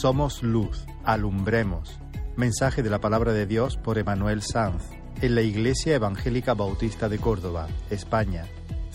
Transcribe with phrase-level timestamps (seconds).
[0.00, 1.98] Somos luz, alumbremos.
[2.36, 4.84] Mensaje de la palabra de Dios por Emanuel Sanz
[5.20, 8.46] en la Iglesia Evangélica Bautista de Córdoba, España,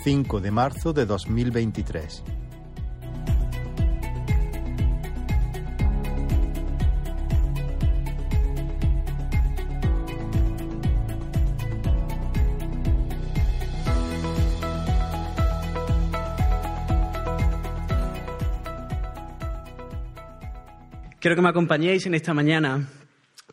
[0.01, 2.23] 5 de marzo de 2023.
[21.23, 22.85] Quiero que me acompañéis en esta mañana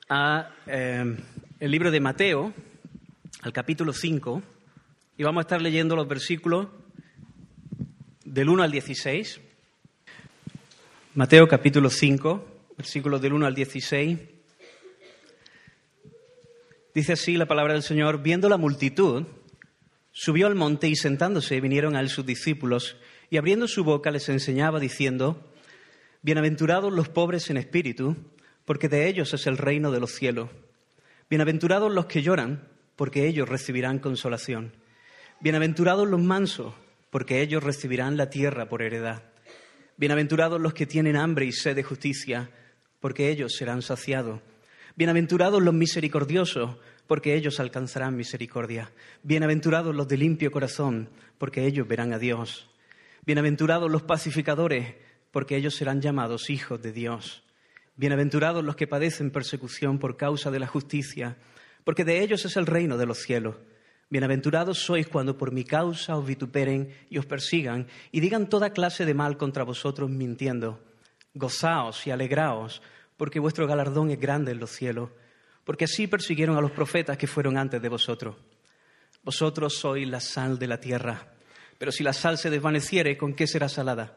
[0.09, 1.05] a eh,
[1.61, 2.53] libro de Mateo,
[3.43, 4.43] al capítulo 5,
[5.17, 6.67] y vamos a estar leyendo los versículos
[8.25, 9.41] del 1 al 16.
[11.15, 12.45] Mateo capítulo 5,
[12.77, 14.19] versículos del 1 al 16.
[16.93, 19.27] Dice así la palabra del Señor, viendo la multitud,
[20.11, 22.97] subió al monte y sentándose vinieron a él sus discípulos,
[23.31, 25.50] y abriendo su boca les enseñaba diciendo,
[26.23, 28.15] Bienaventurados los pobres en espíritu,
[28.67, 30.51] porque de ellos es el reino de los cielos.
[31.31, 34.75] Bienaventurados los que lloran, porque ellos recibirán consolación.
[35.41, 36.75] Bienaventurados los mansos,
[37.09, 39.23] porque ellos recibirán la tierra por heredad.
[39.97, 42.51] Bienaventurados los que tienen hambre y sed de justicia,
[43.01, 44.43] porque ellos serán saciados.
[44.97, 46.77] Bienaventurados los misericordiosos,
[47.07, 48.93] porque ellos alcanzarán misericordia.
[49.23, 52.69] Bienaventurados los de limpio corazón, porque ellos verán a Dios.
[53.25, 54.97] Bienaventurados los pacificadores,
[55.31, 57.43] porque ellos serán llamados hijos de Dios.
[57.97, 61.37] Bienaventurados los que padecen persecución por causa de la justicia,
[61.85, 63.57] porque de ellos es el reino de los cielos.
[64.09, 69.05] Bienaventurados sois cuando por mi causa os vituperen y os persigan y digan toda clase
[69.05, 70.83] de mal contra vosotros mintiendo.
[71.35, 72.83] Gozaos y alegraos,
[73.17, 75.11] porque vuestro galardón es grande en los cielos,
[75.63, 78.35] porque así persiguieron a los profetas que fueron antes de vosotros.
[79.23, 81.35] Vosotros sois la sal de la tierra,
[81.79, 84.17] pero si la sal se desvaneciere, ¿con qué será salada?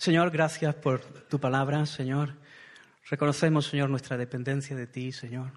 [0.00, 2.32] Señor, gracias por tu palabra, Señor.
[3.10, 5.52] Reconocemos, Señor, nuestra dependencia de ti, Señor.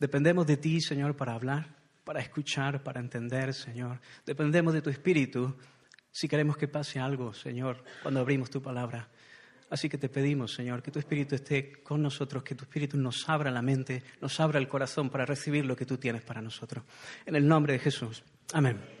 [0.00, 4.00] Dependemos de ti, Señor, para hablar, para escuchar, para entender, Señor.
[4.26, 5.54] Dependemos de tu espíritu
[6.10, 9.08] si queremos que pase algo, Señor, cuando abrimos tu palabra.
[9.70, 13.28] Así que te pedimos, Señor, que tu Espíritu esté con nosotros, que tu Espíritu nos
[13.28, 16.82] abra la mente, nos abra el corazón para recibir lo que tú tienes para nosotros.
[17.24, 18.24] En el nombre de Jesús.
[18.54, 18.97] Amén.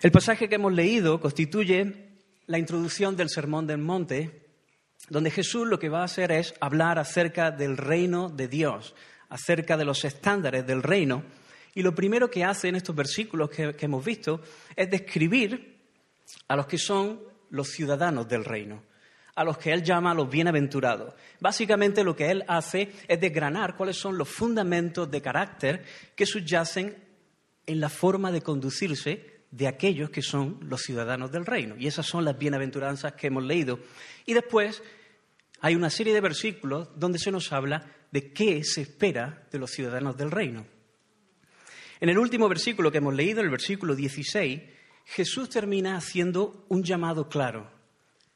[0.00, 2.10] El pasaje que hemos leído constituye
[2.46, 4.46] la introducción del Sermón del Monte,
[5.08, 8.94] donde Jesús lo que va a hacer es hablar acerca del reino de Dios,
[9.28, 11.24] acerca de los estándares del reino.
[11.74, 14.40] Y lo primero que hace en estos versículos que, hemos visto
[14.76, 15.80] es describir
[16.46, 17.20] a los que son
[17.50, 18.84] los ciudadanos del reino,
[19.34, 21.12] a los que él llama los bienaventurados.
[21.40, 25.84] Básicamente lo que él hace es desgranar cuáles son los fundamentos de carácter
[26.14, 26.96] que subyacen
[27.66, 31.76] en la forma de conducirse de aquellos que son los ciudadanos del reino.
[31.78, 33.78] Y esas son las bienaventuranzas que hemos leído.
[34.26, 34.82] Y después
[35.60, 39.70] hay una serie de versículos donde se nos habla de qué se espera de los
[39.70, 40.66] ciudadanos del reino.
[42.00, 44.62] En el último versículo que hemos leído, el versículo 16,
[45.04, 47.70] Jesús termina haciendo un llamado claro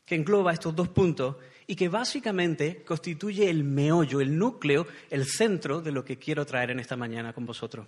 [0.05, 1.37] que engloba estos dos puntos
[1.67, 6.71] y que básicamente constituye el meollo, el núcleo, el centro de lo que quiero traer
[6.71, 7.87] en esta mañana con vosotros.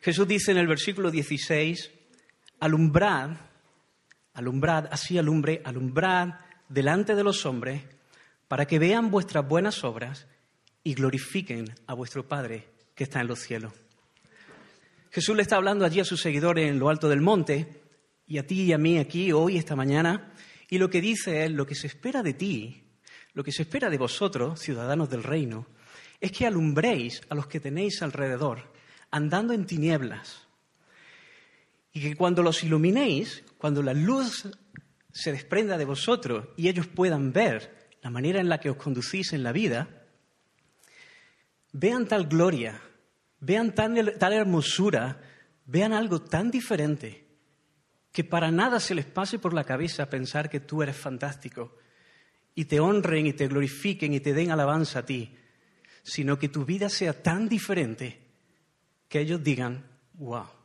[0.00, 1.90] Jesús dice en el versículo 16,
[2.60, 3.36] alumbrad,
[4.34, 6.34] alumbrad, así alumbre, alumbrad
[6.68, 7.82] delante de los hombres
[8.46, 10.26] para que vean vuestras buenas obras
[10.82, 13.72] y glorifiquen a vuestro Padre que está en los cielos.
[15.10, 17.82] Jesús le está hablando allí a sus seguidores en lo alto del monte
[18.26, 20.32] y a ti y a mí aquí hoy, esta mañana,
[20.68, 22.84] y lo que dice es, lo que se espera de ti,
[23.32, 25.66] lo que se espera de vosotros, ciudadanos del reino,
[26.20, 28.72] es que alumbréis a los que tenéis alrededor,
[29.10, 30.47] andando en tinieblas
[31.98, 34.48] y que cuando los iluminéis, cuando la luz
[35.10, 39.32] se desprenda de vosotros y ellos puedan ver la manera en la que os conducís
[39.32, 40.06] en la vida,
[41.72, 42.80] vean tal gloria,
[43.40, 45.20] vean tal, hermosura,
[45.66, 47.26] vean algo tan diferente,
[48.12, 51.78] que para nada se les pase por la cabeza pensar que tú eres fantástico
[52.54, 55.34] y te honren y te glorifiquen y te den alabanza a ti,
[56.04, 58.20] sino que tu vida sea tan diferente
[59.08, 60.57] que ellos digan, wow,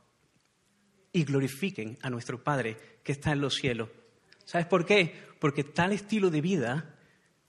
[1.13, 3.89] y glorifiquen a nuestro Padre que está en los cielos.
[4.43, 5.15] ¿Sabes por qué?
[5.39, 6.95] Porque tal estilo de vida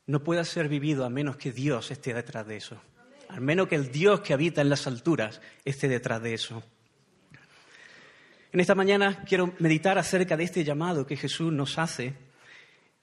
[0.07, 2.81] no pueda ser vivido a menos que Dios esté detrás de eso.
[3.29, 6.63] Al menos que el Dios que habita en las alturas esté detrás de eso.
[8.53, 12.15] En esta mañana quiero meditar acerca de este llamado que Jesús nos hace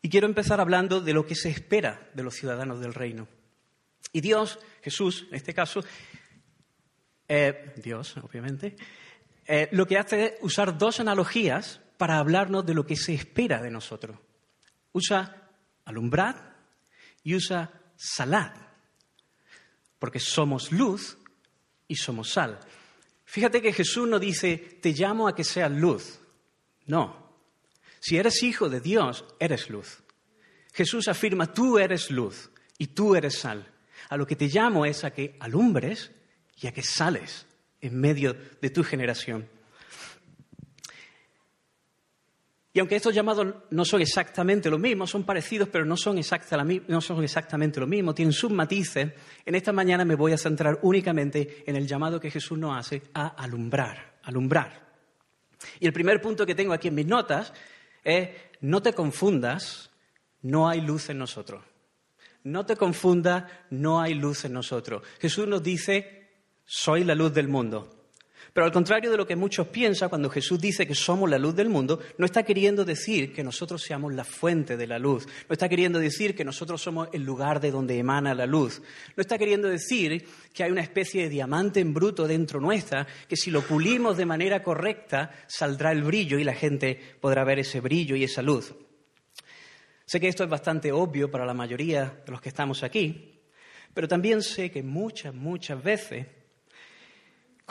[0.02, 3.28] y quiero empezar hablando de lo que se espera de los ciudadanos del reino.
[4.14, 5.84] Y Dios, Jesús, en este caso,
[7.28, 8.76] eh, Dios, obviamente,
[9.46, 13.62] eh, lo que hace es usar dos analogías para hablarnos de lo que se espera
[13.62, 14.18] de nosotros.
[14.92, 15.50] Usa
[15.86, 16.36] alumbrad
[17.24, 18.52] y usa salad,
[20.00, 21.18] porque somos luz
[21.88, 22.60] y somos sal.
[23.26, 26.20] Fíjate que Jesús no dice, te llamo a que seas luz.
[26.86, 27.32] No.
[28.00, 30.04] Si eres hijo de Dios, eres luz.
[30.74, 33.72] Jesús afirma, tú eres luz y tú eres sal.
[34.10, 36.12] A lo que te llamo es a que alumbres
[36.56, 37.46] y a que sales
[37.82, 39.48] en medio de tu generación.
[42.74, 47.02] Y aunque estos llamados no son exactamente lo mismo, son parecidos, pero no son, no
[47.02, 49.12] son, exactamente lo mismo, tienen sus matices,
[49.46, 53.02] en esta mañana me voy a centrar únicamente en el llamado que Jesús nos hace
[53.14, 54.90] a alumbrar, alumbrar.
[55.82, 57.52] Y el primer punto que tengo aquí en mis notas
[58.06, 58.30] es,
[58.62, 59.92] no te confundas,
[60.42, 61.64] no hay luz en nosotros.
[62.44, 65.04] No te confundas, no hay luz en nosotros.
[65.20, 66.21] Jesús nos dice,
[66.74, 68.08] soy la luz del mundo.
[68.54, 71.54] Pero al contrario de lo que muchos piensan, cuando Jesús dice que somos la luz
[71.54, 75.28] del mundo, no está queriendo decir que nosotros seamos la fuente de la luz.
[75.50, 78.82] No está queriendo decir que nosotros somos el lugar de donde emana la luz.
[79.18, 83.36] No está queriendo decir que hay una especie de diamante en bruto dentro nuestra, que
[83.36, 87.82] si lo pulimos de manera correcta, saldrá el brillo y la gente podrá ver ese
[87.82, 88.74] brillo y esa luz.
[90.06, 93.42] Sé que esto es bastante obvio para la mayoría de los que estamos aquí,
[93.94, 96.28] pero también sé que muchas, muchas veces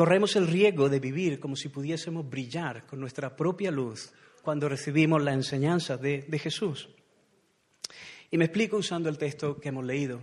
[0.00, 4.10] Corremos el riesgo de vivir como si pudiésemos brillar con nuestra propia luz
[4.40, 6.88] cuando recibimos la enseñanza de, Jesús.
[8.30, 10.22] Y me explico usando el texto que hemos leído.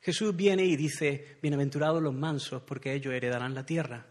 [0.00, 4.06] Jesús viene y dice, bienaventurados los mansos, porque ellos heredarán la tierra.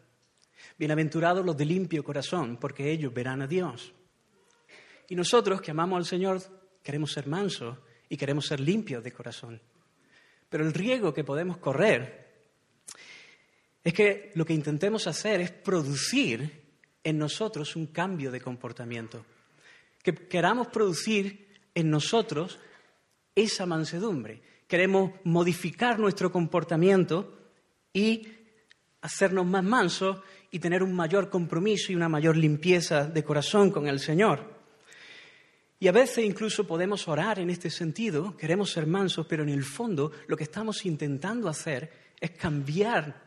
[0.77, 3.93] Bienaventurados los de limpio corazón, porque ellos verán a Dios.
[5.07, 6.41] Y nosotros que amamos al Señor
[6.83, 7.77] queremos ser mansos
[8.09, 9.61] y queremos ser limpios de corazón.
[10.49, 12.24] Pero el riesgo que podemos correr
[13.85, 16.63] es que lo que intentemos hacer es producir
[17.03, 19.23] en nosotros un cambio de comportamiento.
[20.01, 22.57] Que queramos producir en nosotros
[23.35, 24.41] esa mansedumbre.
[24.67, 27.51] Queremos modificar nuestro comportamiento
[27.93, 28.27] y
[29.01, 30.17] hacernos más mansos
[30.49, 34.55] y tener un mayor compromiso y una mayor limpieza de corazón con el Señor.
[35.79, 39.63] Y a veces incluso podemos orar en este sentido, queremos ser mansos, pero en el
[39.63, 43.24] fondo lo que estamos intentando hacer es cambiar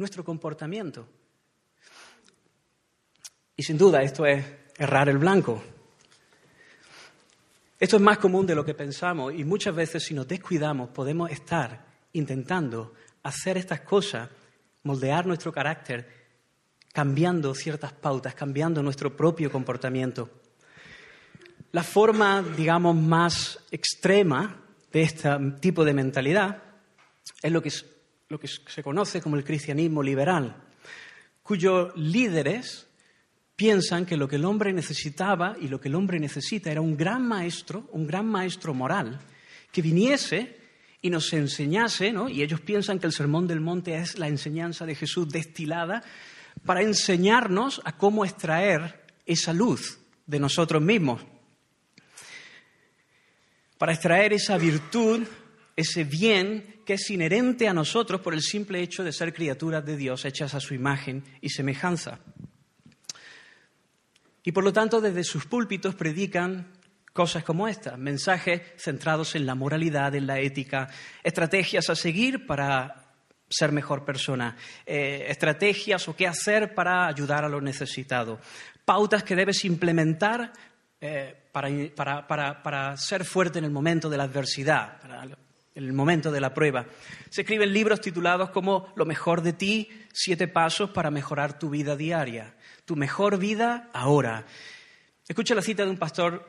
[0.00, 1.06] nuestro comportamiento.
[3.54, 4.44] Y sin duda esto es
[4.78, 5.62] errar el blanco.
[7.78, 11.30] Esto es más común de lo que pensamos y muchas veces si nos descuidamos podemos
[11.30, 14.28] estar intentando hacer estas cosas,
[14.82, 16.08] moldear nuestro carácter,
[16.92, 20.30] cambiando ciertas pautas, cambiando nuestro propio comportamiento.
[21.72, 25.30] La forma, digamos, más extrema de este
[25.60, 26.62] tipo de mentalidad
[27.42, 27.70] es lo que
[28.30, 30.54] lo que se conoce como el cristianismo liberal,
[31.42, 32.86] cuyos líderes
[33.56, 36.96] piensan que lo que el hombre necesitaba y lo que el hombre necesita era un
[36.96, 39.18] gran maestro, un gran maestro moral,
[39.72, 40.60] que viniese
[41.02, 42.28] y nos enseñase, ¿no?
[42.28, 46.04] y ellos piensan que el Sermón del Monte es la enseñanza de Jesús destilada
[46.64, 51.20] para enseñarnos a cómo extraer esa luz de nosotros mismos,
[53.76, 55.26] para extraer esa virtud
[55.80, 59.96] ese bien que es inherente a nosotros por el simple hecho de ser criaturas de
[59.96, 62.20] Dios hechas a su imagen y semejanza.
[64.42, 66.72] Y por lo tanto, desde sus púlpitos predican
[67.12, 70.88] cosas como estas, mensajes centrados en la moralidad, en la ética,
[71.22, 73.10] estrategias a seguir para
[73.48, 74.56] ser mejor persona,
[74.86, 78.38] eh, estrategias o qué hacer para ayudar a los necesitados,
[78.84, 80.52] pautas que debes implementar
[81.00, 85.26] eh, para, para, ser fuerte en el momento de la adversidad, para
[85.80, 86.86] el momento de la prueba.
[87.30, 91.96] Se escriben libros titulados como Lo mejor de ti, siete pasos para mejorar tu vida
[91.96, 92.54] diaria.
[92.84, 94.46] Tu mejor vida ahora.
[95.28, 96.48] Escucha la cita de un pastor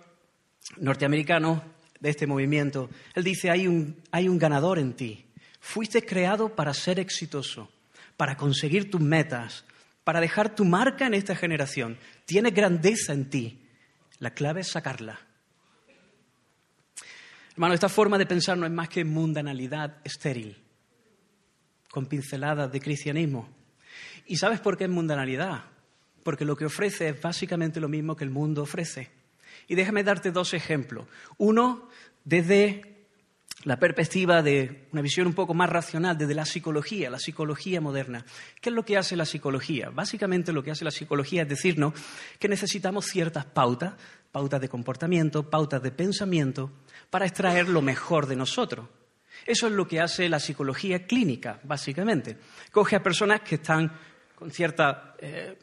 [0.78, 1.64] norteamericano
[2.00, 2.90] de este movimiento.
[3.14, 5.26] Él dice, hay un, ganador en ti.
[5.60, 7.72] Fuiste creado para ser exitoso,
[8.18, 9.66] para conseguir tus metas,
[10.04, 11.98] para dejar tu marca en esta generación.
[12.26, 13.68] Tienes grandeza en ti.
[14.18, 15.20] La clave es sacarla.
[17.54, 20.58] Hermano, esta forma de pensar no es más que mundanalidad estéril,
[21.90, 23.50] con pinceladas de cristianismo.
[24.26, 25.66] ¿Y sabes por qué es mundanalidad?
[26.24, 29.12] Porque lo que ofrece es básicamente lo mismo que el mundo ofrece.
[29.68, 31.08] Y déjame darte dos ejemplos.
[31.38, 31.90] Uno,
[32.24, 32.92] desde
[33.64, 38.26] la perspectiva de una visión un poco más racional desde la psicología, la psicología moderna.
[38.60, 39.90] ¿Qué es lo que hace la psicología?
[39.90, 41.94] Básicamente lo que hace la psicología es decirnos
[42.40, 43.94] que necesitamos ciertas pautas,
[44.32, 46.72] pautas de comportamiento, pautas de pensamiento,
[47.12, 48.88] para extraer lo mejor de nosotros.
[49.46, 52.38] Eso es lo que hace la psicología clínica, básicamente.
[52.72, 53.92] Coge a personas que están
[54.36, 55.58] con ciertos eh,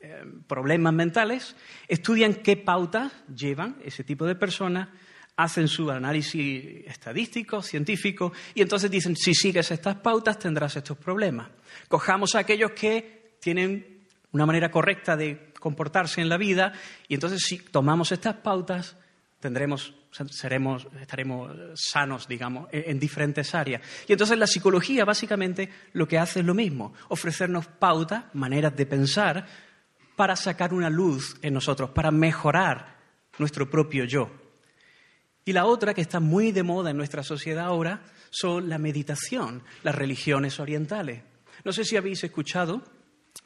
[0.00, 1.56] eh, problemas mentales,
[1.88, 4.88] estudian qué pautas llevan ese tipo de personas,
[5.36, 11.50] hacen su análisis estadístico, científico, y entonces dicen, si sigues estas pautas tendrás estos problemas.
[11.88, 16.72] Cojamos a aquellos que tienen una manera correcta de comportarse en la vida,
[17.08, 18.96] y entonces si tomamos estas pautas
[19.40, 19.94] tendremos,
[20.30, 23.82] seremos, estaremos sanos, digamos, en, diferentes áreas.
[24.06, 28.86] Y entonces la psicología básicamente lo que hace es lo mismo, ofrecernos pautas, maneras de
[28.86, 29.46] pensar,
[30.16, 32.98] para sacar una luz en nosotros, para mejorar
[33.38, 34.30] nuestro propio yo.
[35.44, 39.62] Y la otra, que está muy de moda en nuestra sociedad ahora, son la meditación,
[39.82, 41.22] las religiones orientales.
[41.64, 42.82] No sé si habéis escuchado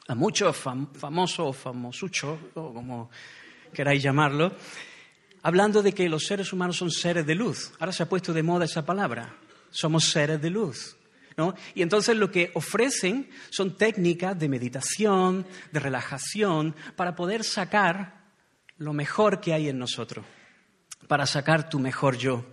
[0.07, 3.09] a muchos famosos o famosuchos, o como
[3.73, 4.53] queráis llamarlo,
[5.47, 7.71] hablando de que los seres humanos son seres de luz.
[7.79, 9.33] Ahora se ha puesto de moda esa palabra.
[9.69, 10.97] Somos seres de luz.
[11.37, 11.55] ¿no?
[11.73, 18.25] Y entonces lo que ofrecen son técnicas de meditación, de relajación, para poder sacar
[18.77, 20.25] lo mejor que hay en nosotros
[21.07, 22.45] para sacar tu mejor yo.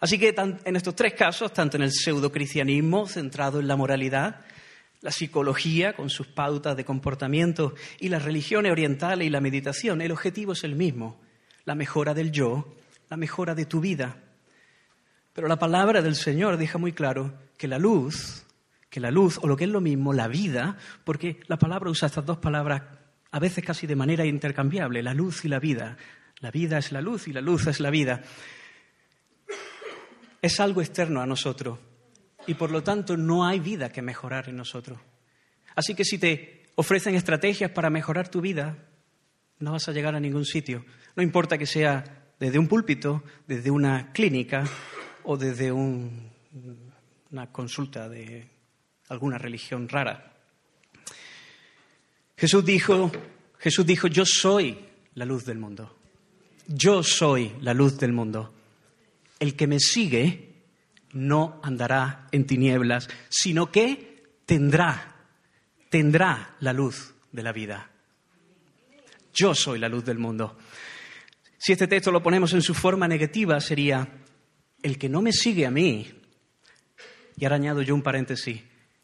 [0.00, 4.40] Así que en estos tres casos, tanto en el pseudocristianismo centrado en la moralidad,
[5.00, 10.10] la psicología con sus pautas de comportamiento y las religiones orientales y la meditación, el
[10.10, 11.20] objetivo es el mismo,
[11.64, 12.74] la mejora del yo,
[13.08, 14.16] la mejora de tu vida.
[15.32, 18.46] Pero la palabra del Señor deja muy claro que la luz,
[18.88, 22.06] que la luz, o lo que es lo mismo, la vida, porque la palabra usa
[22.06, 22.82] estas dos palabras
[23.32, 25.96] a veces casi de manera intercambiable, la luz y la vida.
[26.40, 28.22] La vida es la luz y la luz es la vida.
[30.42, 31.78] Es algo externo a nosotros
[32.46, 34.98] y por lo tanto no hay vida que mejorar en nosotros.
[35.76, 38.76] Así que si te ofrecen estrategias para mejorar tu vida,
[39.60, 40.84] no vas a llegar a ningún sitio.
[41.14, 44.64] No importa que sea desde un púlpito, desde una clínica
[45.24, 48.48] o desde una consulta de
[49.08, 50.32] alguna religión rara.
[52.36, 53.12] Jesús dijo,
[53.58, 54.78] Jesús dijo, yo soy
[55.14, 55.98] la luz del mundo.
[56.66, 58.54] Yo soy la luz del mundo.
[59.38, 60.54] El que me sigue
[61.12, 65.16] no andará en tinieblas, sino que tendrá,
[65.90, 67.90] tendrá la luz de la vida.
[69.32, 70.56] Yo soy la luz del mundo.
[71.58, 74.08] Si este texto lo ponemos en su forma negativa, sería,
[74.82, 76.10] el que no me sigue a mí,
[77.36, 78.62] y ahora añado yo un paréntesis,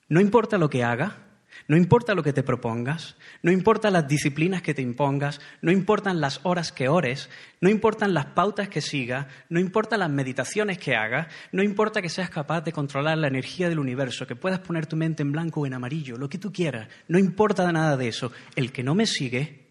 [0.09, 1.27] no importa lo que haga,
[1.69, 6.21] no importa lo que te propongas, no importa las disciplinas que te impongas, no importan
[6.21, 7.29] las horas que ores,
[7.61, 12.09] no importan las pautas que sigas, no importan las meditaciones que hagas, no importa que
[12.09, 15.61] seas capaz de controlar la energía del universo, que puedas poner tu mente en blanco
[15.61, 18.33] o en amarillo, lo que tú quieras, no importa nada de eso.
[18.55, 19.66] El que no me sigue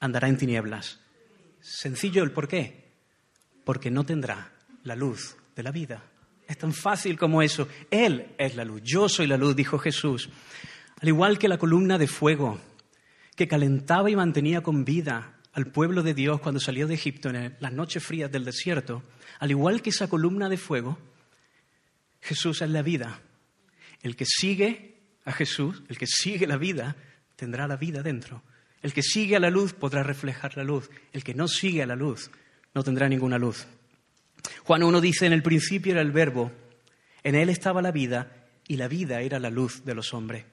[0.00, 1.00] andará en tinieblas.
[1.60, 2.92] Sencillo el por qué.
[3.64, 4.52] Porque no tendrá
[4.84, 6.02] la luz de la vida.
[6.46, 7.68] Es tan fácil como eso.
[7.90, 8.80] Él es la luz.
[8.82, 10.30] Yo soy la luz, dijo Jesús.
[11.00, 12.58] Al igual que la columna de fuego
[13.36, 17.56] que calentaba y mantenía con vida al pueblo de Dios cuando salió de Egipto en
[17.60, 19.04] las noches frías del desierto,
[19.38, 20.98] al igual que esa columna de fuego,
[22.20, 23.20] Jesús es la vida.
[24.02, 26.96] El que sigue a Jesús, el que sigue la vida,
[27.36, 28.42] tendrá la vida dentro.
[28.82, 30.90] El que sigue a la luz podrá reflejar la luz.
[31.12, 32.30] El que no sigue a la luz
[32.74, 33.66] no tendrá ninguna luz.
[34.64, 36.52] Juan 1 dice, en el principio era el verbo,
[37.22, 40.44] en él estaba la vida y la vida era la luz de los hombres.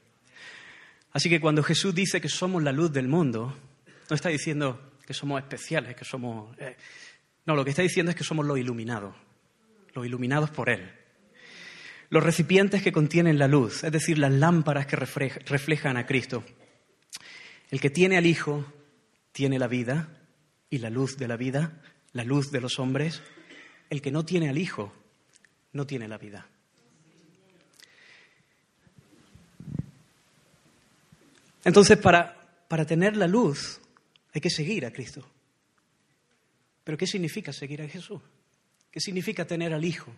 [1.11, 3.55] Así que cuando Jesús dice que somos la luz del mundo,
[4.09, 6.57] no está diciendo que somos especiales, que somos...
[6.57, 6.75] Eh,
[7.45, 9.15] no, lo que está diciendo es que somos los iluminados,
[9.93, 10.91] los iluminados por Él.
[12.09, 16.43] Los recipientes que contienen la luz, es decir, las lámparas que reflejan a Cristo.
[17.75, 18.65] El que tiene al Hijo
[19.33, 20.07] tiene la vida
[20.69, 21.81] y la luz de la vida,
[22.13, 23.21] la luz de los hombres.
[23.89, 24.93] El que no tiene al Hijo
[25.73, 26.47] no tiene la vida.
[31.65, 32.47] Entonces, para,
[32.87, 33.81] tener la luz
[34.33, 35.29] hay que seguir a Cristo.
[36.81, 38.21] Pero ¿qué significa seguir a Jesús?
[38.89, 40.15] ¿Qué significa tener al Hijo?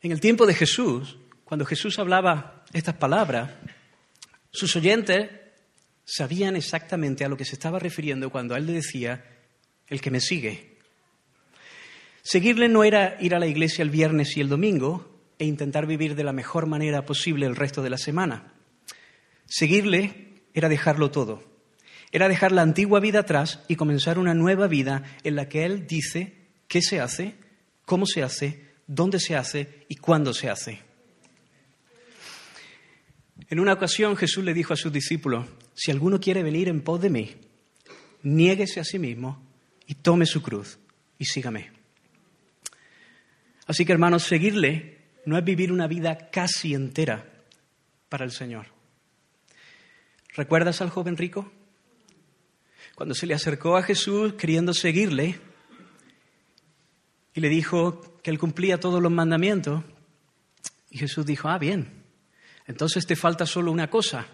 [0.00, 3.50] En el tiempo de Jesús, cuando Jesús hablaba estas palabras,
[4.54, 5.28] sus oyentes
[6.06, 9.24] sabían exactamente a lo que se estaba refiriendo cuando él le decía,
[9.88, 10.78] el que me sigue.
[12.22, 16.14] Seguirle no era ir a la iglesia el viernes y el domingo e intentar vivir
[16.14, 18.54] de la mejor manera posible el resto de la semana.
[19.44, 21.42] Seguirle era dejarlo todo.
[22.12, 25.86] Era dejar la antigua vida atrás y comenzar una nueva vida en la que Él
[25.86, 27.34] dice qué se hace
[27.84, 30.80] cómo se hace, dónde se hace y cuándo se hace.
[33.54, 37.00] En una ocasión Jesús le dijo a sus discípulos, si alguno quiere venir en pos
[37.00, 37.36] de mí,
[38.24, 39.46] niéguese a sí mismo
[39.86, 40.76] y tome su cruz
[41.20, 41.70] y sígame.
[43.68, 47.30] Así que hermanos, seguirle no es vivir una vida casi entera
[48.08, 48.66] para el Señor.
[50.34, 51.52] ¿Recuerdas al joven rico?
[52.96, 55.38] Cuando se le acercó a Jesús queriendo seguirle
[57.32, 59.84] y le dijo que él cumplía todos los mandamientos,
[60.90, 62.03] y Jesús dijo, ah, bien,
[62.66, 64.26] entonces te falta solo una cosa.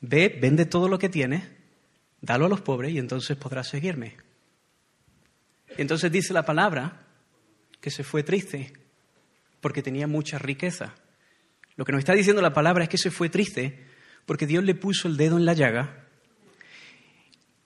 [0.00, 1.44] Ve, vende todo lo que tienes,
[2.20, 4.16] dalo a los pobres y entonces podrás seguirme.
[5.76, 7.06] Y entonces dice la palabra
[7.80, 8.72] que se fue triste
[9.60, 10.94] porque tenía mucha riqueza.
[11.76, 13.86] Lo que nos está diciendo la palabra es que se fue triste
[14.26, 16.06] porque Dios le puso el dedo en la llaga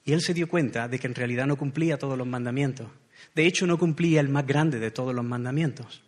[0.05, 2.87] y él se dio cuenta de que en realidad no cumplía todos los mandamientos.
[3.35, 6.03] De hecho, no cumplía el más grande de todos los mandamientos.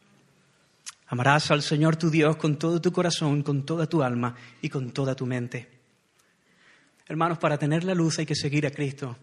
[1.07, 4.91] Amarás al Señor tu Dios con todo tu corazón, con toda tu alma y con
[4.91, 5.69] toda tu mente.
[7.07, 9.15] Hermanos, para tener la luz hay que seguir a Cristo.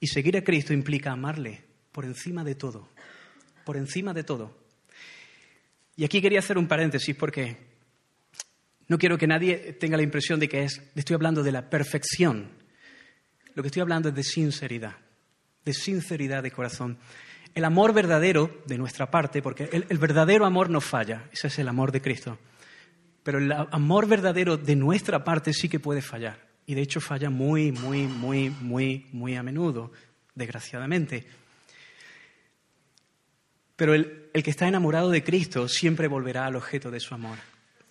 [0.00, 2.88] Y seguir a Cristo implica amarle por encima de todo.
[3.64, 4.56] Por encima de todo.
[5.96, 7.56] Y aquí quería hacer un paréntesis porque
[8.88, 12.50] no quiero que nadie tenga la impresión de que es, estoy hablando de la perfección.
[13.54, 14.96] Lo que estoy hablando es de sinceridad,
[15.64, 16.98] de sinceridad de corazón.
[17.54, 21.68] El amor verdadero de nuestra parte, porque el, verdadero amor no falla, ese es el
[21.68, 22.38] amor de Cristo.
[23.22, 26.48] Pero el amor verdadero de nuestra parte sí que puede fallar.
[26.66, 29.90] Y de hecho falla muy, muy, muy, muy, muy a menudo,
[30.34, 31.26] desgraciadamente.
[33.74, 37.38] Pero el, el, que está enamorado de Cristo siempre volverá al objeto de su amor,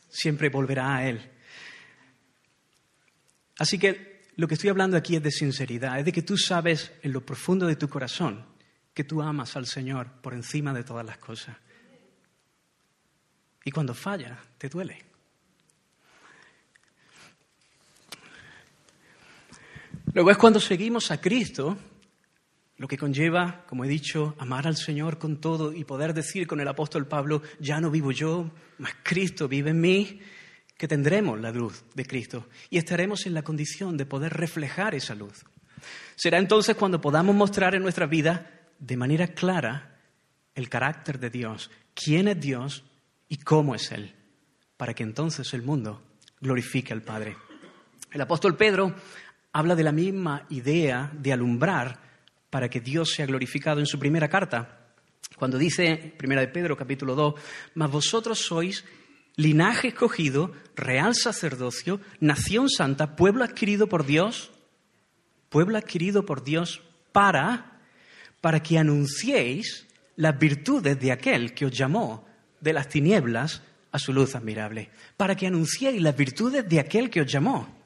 [0.07, 1.19] siempre volverá a Él.
[3.57, 6.93] Así que lo que estoy hablando aquí es de sinceridad, es de que tú sabes
[7.01, 8.45] en lo profundo de tu corazón
[8.93, 11.55] que tú amas al Señor por encima de todas las cosas.
[13.63, 15.05] Y cuando falla, te duele.
[20.13, 21.77] Luego es cuando seguimos a Cristo,
[22.77, 26.59] lo que conlleva, como he dicho, amar al Señor con todo y poder decir con
[26.59, 28.49] el apóstol Pablo, ya no vivo yo,
[28.79, 30.19] mas Cristo vive en mí,
[30.79, 35.13] que tendremos la luz de Cristo y estaremos en la condición de poder reflejar esa
[35.13, 35.43] luz.
[36.15, 39.97] Será entonces cuando podamos mostrar en nuestra vida de manera clara
[40.55, 42.83] el carácter de Dios, quién es Dios
[43.27, 44.13] y cómo es Él,
[44.77, 46.01] para que entonces el mundo
[46.39, 47.37] glorifique al Padre.
[48.11, 48.95] El apóstol Pedro
[49.51, 51.99] habla de la misma idea de alumbrar
[52.49, 54.87] para que Dios sea glorificado en su primera carta.
[55.35, 57.33] Cuando dice, primera de Pedro capítulo 2,
[57.75, 58.83] mas vosotros sois
[59.35, 64.51] linaje escogido, real sacerdocio, nación santa, pueblo adquirido por Dios,
[65.49, 67.78] pueblo adquirido por Dios para,
[68.41, 72.25] para que anunciéis las virtudes de aquel que os llamó
[72.59, 77.21] de las tinieblas a su luz admirable, para que anunciéis las virtudes de aquel que
[77.21, 77.79] os llamó.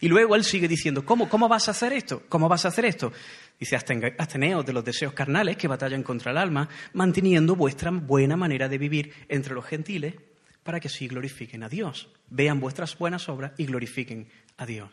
[0.00, 2.22] Y luego él sigue diciendo, ¿cómo, ¿cómo vas a hacer esto?
[2.28, 3.12] ¿Cómo vas a hacer esto?
[3.58, 8.68] Dice, absteneos de los deseos carnales que batallan contra el alma, manteniendo vuestra buena manera
[8.68, 10.14] de vivir entre los gentiles,
[10.62, 12.08] para que así glorifiquen a Dios.
[12.30, 14.90] Vean vuestras buenas obras y glorifiquen a Dios.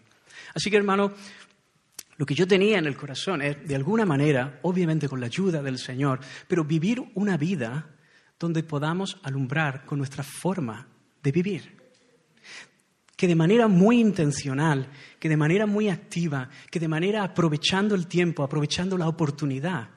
[0.54, 1.14] Así que, hermano,
[2.20, 5.64] lo que yo tenía en el corazón es, de alguna manera, obviamente con la ayuda
[5.64, 7.96] del Señor, pero vivir una vida
[8.38, 10.86] donde podamos alumbrar con nuestra forma
[11.24, 11.80] de vivir
[13.16, 18.08] que de manera muy intencional, que de manera muy activa, que de manera aprovechando el
[18.08, 19.90] tiempo, aprovechando la oportunidad,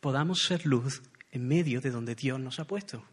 [0.00, 3.04] podamos ser luz en medio de donde Dios nos ha puesto.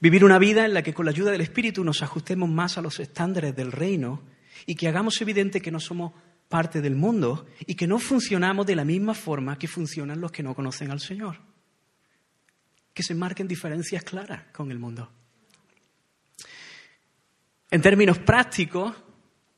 [0.00, 2.82] Vivir una vida en la que con la ayuda del Espíritu nos ajustemos más a
[2.82, 4.33] los estándares del reino
[4.66, 6.12] y que hagamos evidente que no somos
[6.48, 10.42] parte del mundo y que no funcionamos de la misma forma que funcionan los que
[10.42, 11.38] no conocen al Señor.
[12.92, 15.10] Que se marquen diferencias claras con el mundo.
[17.70, 18.94] En términos prácticos,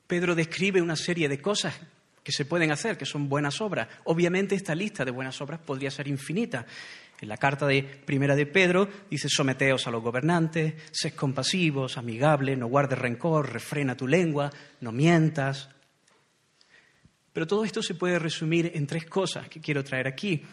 [0.07, 1.75] Pedro describe una serie de cosas
[2.23, 3.87] que se pueden hacer, que son buenas obras.
[4.05, 6.65] Obviamente esta lista de buenas obras podría ser infinita.
[7.19, 12.57] En la carta de primera de Pedro dice, someteos a los gobernantes, sed compasivos, amigables,
[12.57, 14.51] no guardes rencor, refrena tu lengua,
[14.81, 15.69] no mientas.
[17.33, 20.43] Pero todo esto se puede resumir en tres cosas que quiero traer aquí.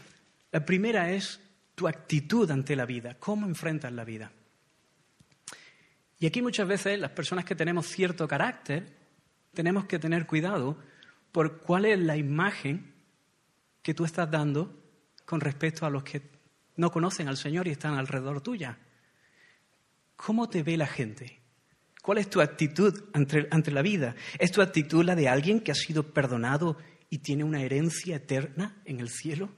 [0.52, 1.40] La primera es
[1.74, 4.32] tu actitud ante la vida, cómo enfrentas la vida.
[6.18, 8.86] Y aquí muchas veces las personas que tenemos cierto carácter
[9.52, 10.78] tenemos que tener cuidado
[11.32, 12.94] por cuál es la imagen
[13.82, 14.82] que tú estás dando
[15.26, 16.33] con respecto a los que
[16.76, 18.78] no conocen al Señor y están alrededor tuya.
[20.16, 21.40] ¿Cómo te ve la gente?
[22.02, 24.14] ¿Cuál es tu actitud ante, ante, la vida?
[24.38, 26.76] ¿Es tu actitud la de alguien que ha sido perdonado
[27.10, 29.50] y tiene una herencia eterna en el cielo?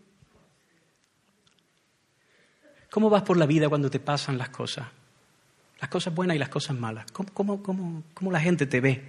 [2.91, 4.87] ¿Cómo vas por la vida cuando te pasan las cosas?
[5.81, 7.07] Las cosas buenas y las cosas malas.
[7.13, 9.05] ¿Cómo, cómo la gente te ve?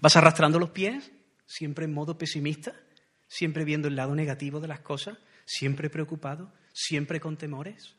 [0.00, 1.10] ¿Vas arrastrando los pies?
[1.46, 2.74] ¿Siempre en modo pesimista?
[3.26, 5.16] ¿Siempre viendo el lado negativo de las cosas?
[5.44, 6.52] ¿Siempre preocupado?
[6.74, 7.94] ¿Siempre con temores?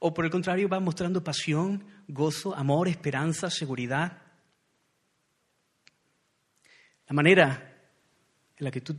[0.00, 4.22] ¿O por el contrario vas mostrando pasión, gozo, amor, esperanza, seguridad?
[7.06, 7.78] La manera
[8.56, 8.96] en la que tú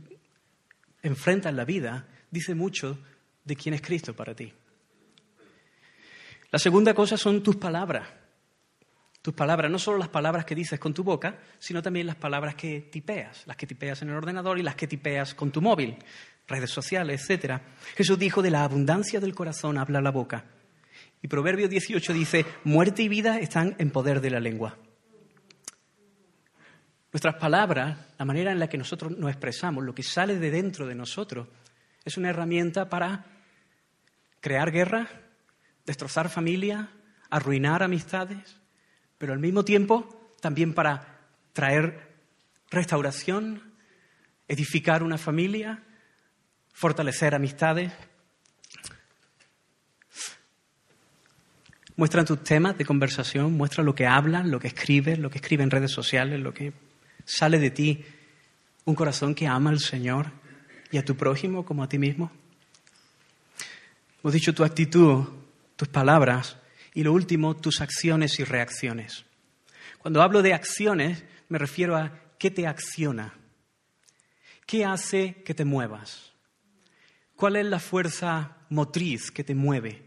[1.02, 2.98] enfrentas la vida dice mucho
[3.44, 4.52] de quién es Cristo para ti.
[6.50, 8.08] La segunda cosa son tus palabras.
[9.20, 12.54] Tus palabras, no solo las palabras que dices con tu boca, sino también las palabras
[12.54, 15.98] que tipeas, las que tipeas en el ordenador y las que tipeas con tu móvil,
[16.48, 17.60] redes sociales, etc.
[17.94, 20.46] Jesús dijo, de la abundancia del corazón habla la boca.
[21.22, 24.78] Y Proverbio 18 dice, muerte y vida están en poder de la lengua.
[27.12, 30.86] Nuestras palabras, la manera en la que nosotros nos expresamos, lo que sale de dentro
[30.86, 31.48] de nosotros,
[32.04, 33.26] es una herramienta para
[34.40, 35.08] crear guerra,
[35.84, 36.90] destrozar familia,
[37.30, 38.60] arruinar amistades,
[39.16, 41.18] pero al mismo tiempo también para
[41.52, 42.08] traer
[42.70, 43.74] restauración,
[44.46, 45.82] edificar una familia,
[46.78, 47.90] fortalecer amistades.
[51.96, 55.64] Muestran tus temas de conversación, muestra lo que hablan, lo que escribes, lo que escriben
[55.64, 56.72] en redes sociales, lo que
[57.24, 58.04] sale de ti.
[58.84, 60.30] Un corazón que ama al Señor
[60.92, 62.30] y a tu prójimo como a ti mismo.
[64.22, 65.24] Hemos dicho tu actitud,
[65.74, 66.58] tus palabras
[66.94, 69.24] y lo último, tus acciones y reacciones.
[69.98, 73.34] Cuando hablo de acciones, me refiero a qué te acciona,
[74.64, 76.27] qué hace que te muevas,
[77.38, 80.02] cuál es la fuerza motriz que te mueve,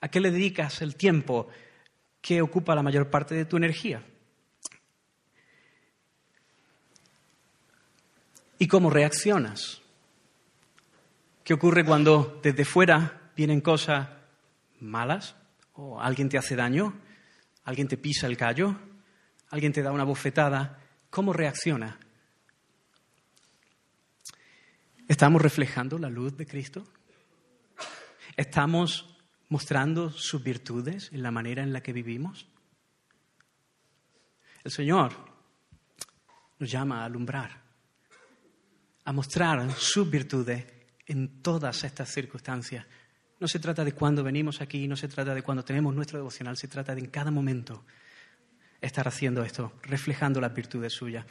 [0.00, 1.48] a qué le dedicas el tiempo
[2.20, 4.06] que ocupa la mayor parte de tu energía.
[8.56, 9.82] ¿Y cómo reaccionas?
[11.42, 14.06] ¿Qué ocurre cuando desde fuera vienen cosas
[14.78, 15.34] malas?
[15.72, 16.94] ¿O alguien te hace daño?
[17.64, 18.76] ¿Alguien te pisa el callo?
[19.48, 20.78] ¿Alguien te da una bofetada?
[21.10, 21.98] ¿Cómo reacciona?
[25.10, 26.86] ¿Estamos reflejando la luz de Cristo?
[28.36, 29.18] ¿Estamos
[29.48, 32.46] mostrando sus virtudes en la manera en la que vivimos?
[34.62, 35.12] El Señor
[36.60, 37.60] nos llama a alumbrar
[39.04, 40.64] a mostrar sus virtudes
[41.06, 42.86] en todas estas circunstancias.
[43.40, 46.56] No se trata de cuando venimos aquí, no se trata de cuando tenemos nuestro devocional,
[46.56, 47.84] se trata de en cada momento
[48.80, 51.26] estar haciendo esto, reflejando las virtudes suyas.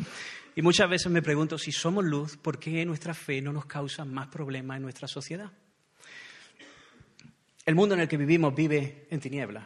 [0.55, 4.05] Y muchas veces me pregunto si somos luz, ¿por qué nuestra fe no nos causa
[4.05, 5.51] más problemas en nuestra sociedad?
[7.65, 9.65] El mundo en el que vivimos vive en tinieblas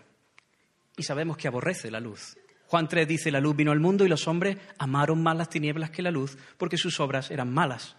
[0.98, 2.38] y sabemos que aborrece la luz.
[2.68, 5.90] Juan 3 dice, la luz vino al mundo y los hombres amaron más las tinieblas
[5.90, 7.96] que la luz porque sus obras eran malas.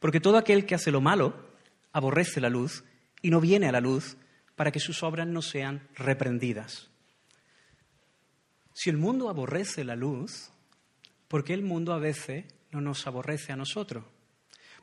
[0.00, 1.34] Porque todo aquel que hace lo malo
[1.92, 2.84] aborrece la luz
[3.22, 4.16] y no viene a la luz
[4.54, 6.87] para que sus obras no sean reprendidas.
[8.78, 10.50] Si el mundo aborrece la luz,
[11.26, 14.04] ¿por qué el mundo a veces no nos aborrece a nosotros?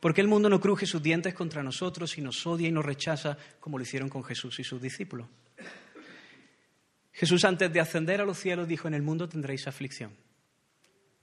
[0.02, 2.84] ¿Por qué el mundo no cruje sus dientes contra nosotros y nos odia y nos
[2.84, 5.30] rechaza como lo hicieron con Jesús y sus discípulos?
[7.14, 10.12] Jesús antes de ascender a los cielos dijo, en el mundo tendréis aflicción.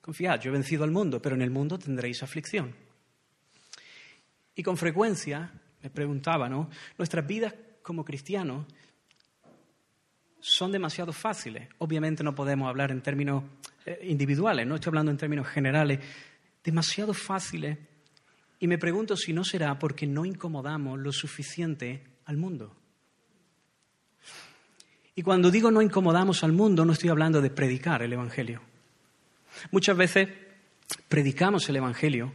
[0.00, 2.74] Confiad, yo he vencido al mundo, pero en el mundo tendréis aflicción.
[4.54, 6.70] Y con frecuencia, me preguntaba, ¿no?
[6.96, 8.64] Nuestras vidas como cristianos
[10.42, 11.68] son demasiado fáciles.
[11.78, 13.44] Obviamente no podemos hablar en términos
[13.86, 16.00] eh, individuales, no estoy hablando en términos generales.
[16.62, 17.78] Demasiado fáciles.
[18.58, 22.76] Y me pregunto si no será porque no incomodamos lo suficiente al mundo.
[25.14, 28.62] Y cuando digo no incomodamos al mundo, no estoy hablando de predicar el Evangelio.
[29.70, 30.28] Muchas veces
[31.08, 32.32] predicamos el Evangelio,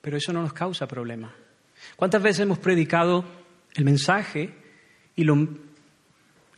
[0.00, 1.34] pero eso no nos causa problema.
[1.96, 3.24] ¿Cuántas veces hemos predicado
[3.74, 4.54] el mensaje
[5.16, 5.34] y lo,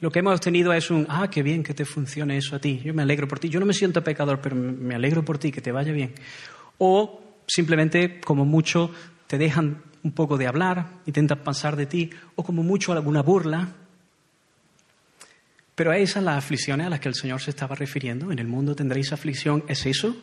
[0.04, 2.78] lo que hemos obtenido es un, ah, qué bien que te funcione eso a ti,
[2.84, 5.50] yo me alegro por ti, yo no me siento pecador, pero me alegro por ti,
[5.50, 6.12] que te vaya bien.
[6.76, 8.90] O simplemente, como mucho,
[9.26, 13.72] te dejan un poco de hablar, intentan pasar de ti, o como mucho alguna burla,
[15.74, 18.30] pero esas las aflicciones a las que el Señor se estaba refiriendo.
[18.30, 19.64] En el mundo tendréis aflicción.
[19.68, 20.14] ¿Es eso?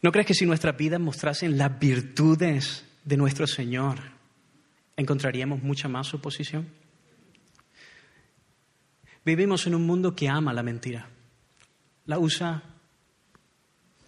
[0.00, 4.15] ¿No crees que si nuestras vidas mostrasen las virtudes de nuestro Señor,
[4.96, 6.68] encontraríamos mucha más oposición?
[9.24, 11.08] Vivimos en un mundo que ama la mentira.
[12.06, 12.62] La usa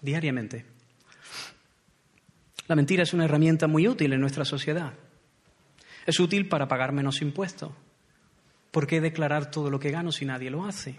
[0.00, 0.64] diariamente.
[2.68, 4.92] La mentira es una herramienta muy útil en nuestra sociedad.
[6.06, 7.72] Es útil para pagar menos impuestos
[8.70, 10.98] ¿Por qué declarar todo lo que gano si nadie lo hace?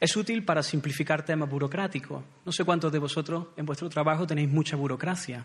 [0.00, 2.24] Es útil para simplificar temas burocráticos.
[2.44, 5.44] No sé cuántos de vosotros en vuestro trabajo tenéis mucha burocracia.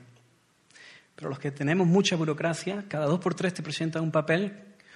[1.16, 4.54] Pero los que tenemos mucha burocracia, cada dos por tres te presentan un papel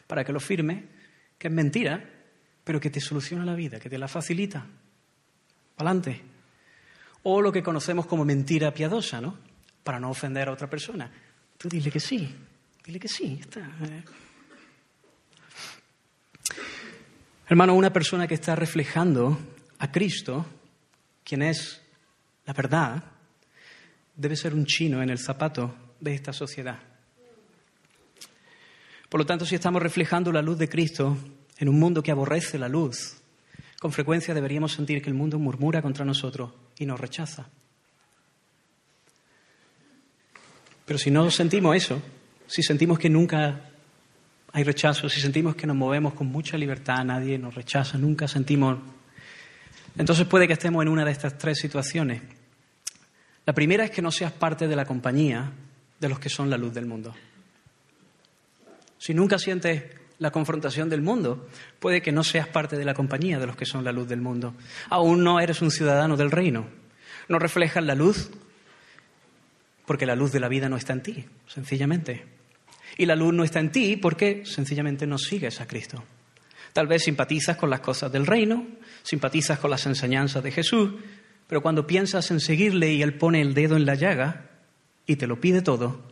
[0.07, 0.85] para que lo firme,
[1.37, 2.03] que es mentira,
[2.63, 4.65] pero que te soluciona la vida, que te la facilita.
[5.77, 6.21] Adelante.
[7.23, 9.37] O lo que conocemos como mentira piadosa, ¿no?
[9.83, 11.11] Para no ofender a otra persona.
[11.57, 12.33] Tú dile que sí,
[12.83, 13.37] dile que sí.
[13.39, 13.59] Está.
[13.59, 14.03] Eh.
[17.47, 19.37] Hermano, una persona que está reflejando
[19.79, 20.45] a Cristo,
[21.23, 21.81] quien es
[22.45, 23.03] la verdad,
[24.15, 26.79] debe ser un chino en el zapato de esta sociedad.
[29.09, 31.17] Por lo tanto, si estamos reflejando la luz de Cristo
[31.57, 33.17] en un mundo que aborrece la luz,
[33.79, 37.47] con frecuencia deberíamos sentir que el mundo murmura contra nosotros y nos rechaza.
[40.85, 42.01] Pero si no sentimos eso,
[42.47, 43.61] si sentimos que nunca
[44.51, 48.79] hay rechazo, si sentimos que nos movemos con mucha libertad, nadie nos rechaza, nunca sentimos...
[49.97, 52.21] Entonces puede que estemos en una de estas tres situaciones.
[53.45, 55.51] La primera es que no seas parte de la compañía
[55.99, 57.13] de los que son la luz del mundo.
[58.97, 59.83] Si nunca sientes
[60.19, 61.47] la confrontación del mundo,
[61.79, 64.21] puede que no seas parte de la compañía de los que son la luz del
[64.21, 64.55] mundo.
[64.89, 66.67] Aún no eres un ciudadano del reino.
[67.27, 68.31] No reflejas la luz
[69.85, 72.25] porque la luz de la vida no está en ti, sencillamente.
[72.97, 76.03] Y la luz no está en ti porque sencillamente no sigues a Cristo.
[76.73, 78.67] Tal vez simpatizas con las cosas del reino,
[79.03, 80.91] simpatizas con las enseñanzas de Jesús,
[81.47, 84.47] pero cuando piensas en seguirle y Él pone el dedo en la llaga
[85.07, 86.03] y te lo pide todo,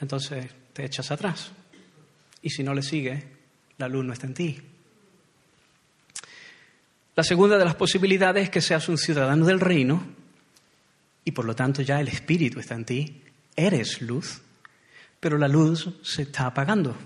[0.00, 1.52] entonces te echas atrás.
[2.42, 3.22] Y si no le sigues,
[3.78, 4.60] la luz no está en ti.
[7.14, 10.04] La segunda de las posibilidades es que seas un ciudadano del reino
[11.24, 13.22] y por lo tanto ya el Espíritu está en ti,
[13.54, 14.42] eres luz,
[15.18, 16.96] pero la luz se está apagando.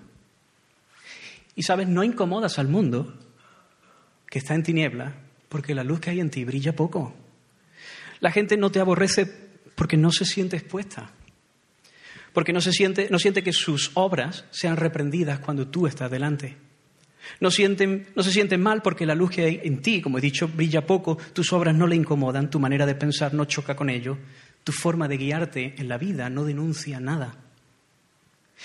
[1.55, 3.15] Y sabes, no incomodas al mundo
[4.29, 5.15] que está en tiniebla
[5.49, 7.15] porque la luz que hay en ti brilla poco.
[8.21, 9.50] La gente no te aborrece
[9.81, 11.11] porque no se siente expuesta,
[12.35, 16.55] porque no, se siente, no siente que sus obras sean reprendidas cuando tú estás delante.
[17.41, 20.49] No, no se sienten mal porque la luz que hay en ti, como he dicho,
[20.49, 24.19] brilla poco, tus obras no le incomodan, tu manera de pensar no choca con ello,
[24.65, 27.39] tu forma de guiarte en la vida no denuncia nada.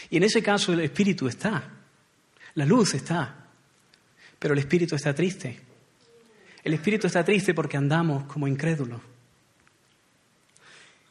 [0.10, 1.63] Y en ese caso el espíritu está,
[2.56, 3.47] la luz está,
[4.38, 5.62] pero el espíritu está triste
[6.65, 8.99] el espíritu está triste porque andamos como incrédulos.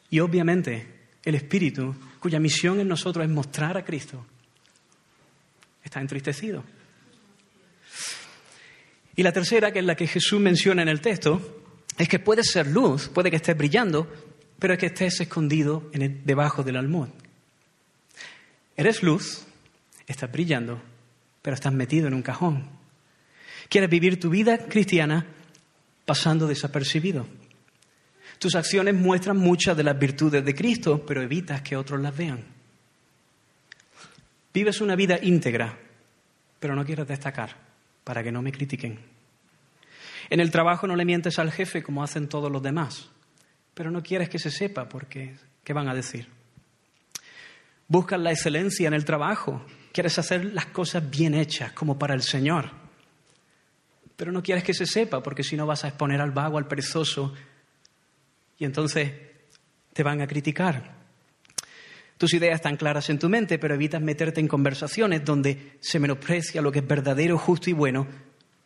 [0.09, 0.87] Y obviamente
[1.23, 4.25] el espíritu, cuya misión en nosotros es mostrar a Cristo,
[5.83, 6.63] está entristecido.
[9.15, 11.63] Y la tercera, que es la que Jesús menciona en el texto,
[11.97, 14.11] es que puedes ser luz, puede que estés brillando,
[14.59, 17.07] pero es que estés escondido debajo del almud.
[18.75, 19.45] Eres luz,
[20.05, 20.81] estás brillando,
[21.41, 22.69] pero estás metido en un cajón.
[23.69, 25.25] Quieres vivir tu vida cristiana,
[26.05, 27.25] pasando desapercibido.
[28.39, 32.43] Tus acciones muestran muchas de las virtudes de Cristo, pero evitas que otros las vean.
[34.53, 35.77] Vives una vida íntegra,
[36.59, 37.55] pero no quieres destacar
[38.03, 38.99] para que no me critiquen.
[40.29, 43.09] En el trabajo no le mientes al jefe como hacen todos los demás,
[43.73, 46.27] pero no quieres que se sepa porque ¿qué van a decir?
[47.87, 52.21] Buscas la excelencia en el trabajo, quieres hacer las cosas bien hechas como para el
[52.21, 52.85] Señor
[54.15, 56.67] pero no quieres que se sepa porque si no vas a exponer al vago, al
[56.67, 57.33] perezoso,
[58.57, 59.11] y entonces
[59.93, 60.95] te van a criticar.
[62.17, 66.61] Tus ideas están claras en tu mente, pero evitas meterte en conversaciones donde se menosprecia
[66.61, 68.07] lo que es verdadero, justo y bueno,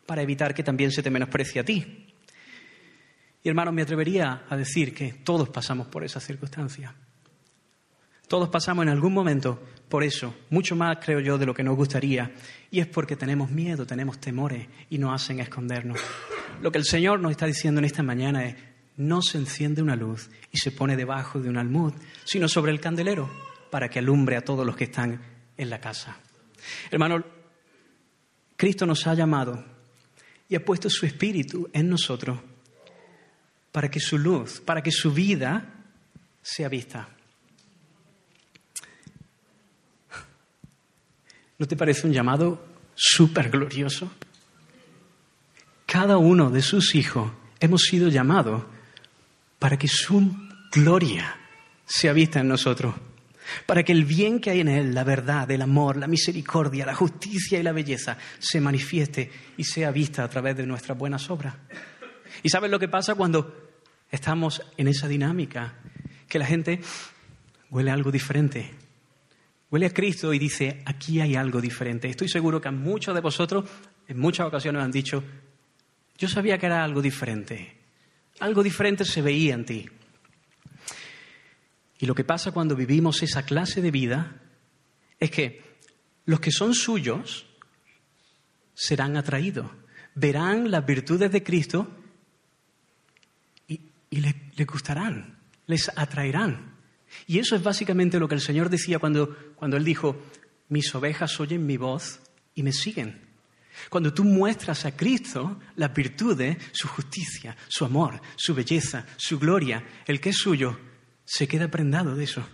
[0.06, 2.14] para evitar que también se te menosprecie a ti.
[3.42, 6.94] Y hermano, me atrevería a decir que todos pasamos por esa circunstancia.
[8.28, 11.74] Todos pasamos en algún momento por eso, mucho más creo yo de lo que nos
[11.74, 12.32] gustaría,
[12.70, 15.98] y es porque tenemos miedo, tenemos temores y nos hacen escondernos.
[16.62, 18.54] Lo que el Señor nos está diciendo en esta mañana es,
[19.00, 22.80] no se enciende una luz y se pone debajo de un almud, sino sobre el
[22.80, 23.30] candelero,
[23.70, 25.22] para que alumbre a todos los que están
[25.56, 26.18] en la casa.
[26.90, 27.24] Hermano,
[28.56, 29.64] Cristo nos ha llamado
[30.50, 32.40] y ha puesto su espíritu en nosotros
[33.72, 35.72] para que su luz, para que su vida
[36.42, 37.08] sea vista.
[41.58, 42.62] ¿No te parece un llamado
[42.94, 44.12] súper glorioso?
[45.86, 48.64] Cada uno de sus hijos hemos sido llamados
[49.60, 50.36] para que su
[50.72, 51.36] gloria
[51.84, 52.96] sea vista en nosotros,
[53.66, 56.94] para que el bien que hay en Él, la verdad, el amor, la misericordia, la
[56.94, 61.54] justicia y la belleza se manifieste y sea vista a través de nuestras buenas obras.
[62.42, 63.70] ¿Y sabes lo que pasa cuando
[64.10, 65.74] estamos en esa dinámica?
[66.26, 66.80] Que la gente
[67.70, 68.72] huele algo diferente,
[69.70, 72.08] Huele a Cristo y dice, aquí hay algo diferente.
[72.08, 73.64] Estoy seguro que a muchos de vosotros
[74.08, 75.22] en muchas ocasiones han dicho,
[76.18, 77.79] yo sabía que era algo diferente.
[78.40, 79.88] Algo diferente se veía en ti.
[81.98, 84.40] Y lo que pasa cuando vivimos esa clase de vida
[85.18, 85.62] es que
[86.24, 87.46] los que son suyos
[88.74, 89.70] serán atraídos,
[90.14, 91.94] verán las virtudes de Cristo
[93.68, 96.76] y, les gustarán, les atraerán.
[97.26, 100.20] Y eso es básicamente lo que el Señor decía cuando, cuando Él dijo,
[100.68, 102.20] mis ovejas oyen mi voz
[102.54, 103.29] y me siguen.
[103.88, 109.84] Cuando tú muestras a Cristo las virtudes, su justicia, su amor, su belleza, su gloria,
[110.06, 110.78] el que es suyo,
[111.24, 112.46] se queda prendado de eso.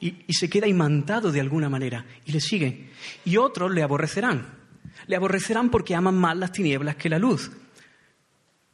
[0.00, 2.90] Y, se queda imantado de alguna manera y le sigue.
[3.24, 4.58] Y otros le aborrecerán.
[5.06, 7.50] Le aborrecerán porque aman más las tinieblas que la luz.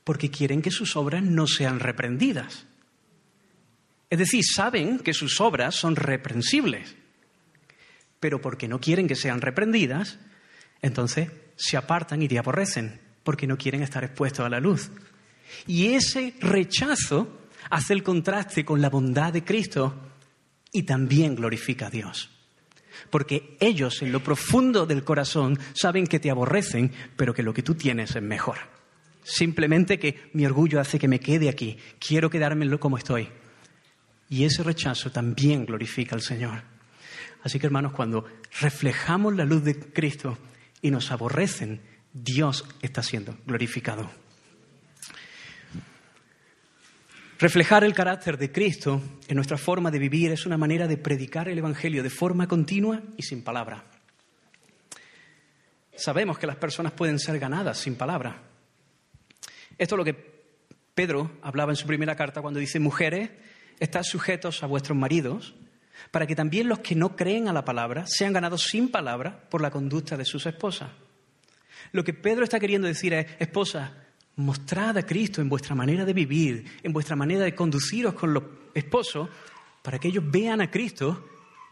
[0.04, 2.66] Porque quieren que sus obras no sean reprendidas.
[4.10, 6.96] Es decir, saben que sus obras son reprensibles.
[8.18, 10.18] Pero porque no quieren que sean reprendidas,
[10.82, 14.90] entonces se apartan y te aborrecen porque no quieren estar expuestos a la luz.
[15.66, 19.94] Y ese rechazo hace el contraste con la bondad de Cristo
[20.72, 22.30] y también glorifica a Dios.
[23.10, 27.62] Porque ellos en lo profundo del corazón saben que te aborrecen, pero que lo que
[27.62, 28.56] tú tienes es mejor.
[29.22, 33.28] Simplemente que mi orgullo hace que me quede aquí, quiero quedarme como estoy.
[34.30, 36.62] Y ese rechazo también glorifica al Señor.
[37.42, 38.24] Así que hermanos, cuando
[38.60, 40.38] reflejamos la luz de Cristo,
[40.82, 41.80] y nos aborrecen,
[42.12, 44.10] Dios está siendo glorificado.
[47.38, 51.48] Reflejar el carácter de Cristo en nuestra forma de vivir es una manera de predicar
[51.48, 53.84] el Evangelio de forma continua y sin palabra.
[55.96, 58.42] Sabemos que las personas pueden ser ganadas sin palabra.
[59.78, 60.30] Esto es lo que
[60.94, 63.30] Pedro hablaba en su primera carta cuando dice, mujeres,
[63.78, 65.54] estad sujetos a vuestros maridos
[66.10, 69.60] para que también los que no creen a la palabra sean ganados sin palabra por
[69.60, 70.90] la conducta de sus esposas.
[71.92, 73.94] Lo que Pedro está queriendo decir es, esposa,
[74.36, 78.44] mostrad a Cristo en vuestra manera de vivir, en vuestra manera de conduciros con los
[78.74, 79.28] esposos,
[79.82, 81.28] para que ellos vean a Cristo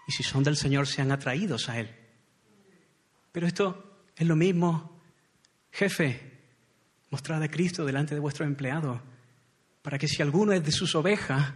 [0.06, 1.94] y si son del Señor sean atraídos a Él.
[3.32, 5.00] Pero esto es lo mismo,
[5.70, 6.38] jefe,
[7.10, 9.00] mostrad a Cristo delante de vuestros empleados,
[9.82, 11.52] para que si alguno es de sus ovejas,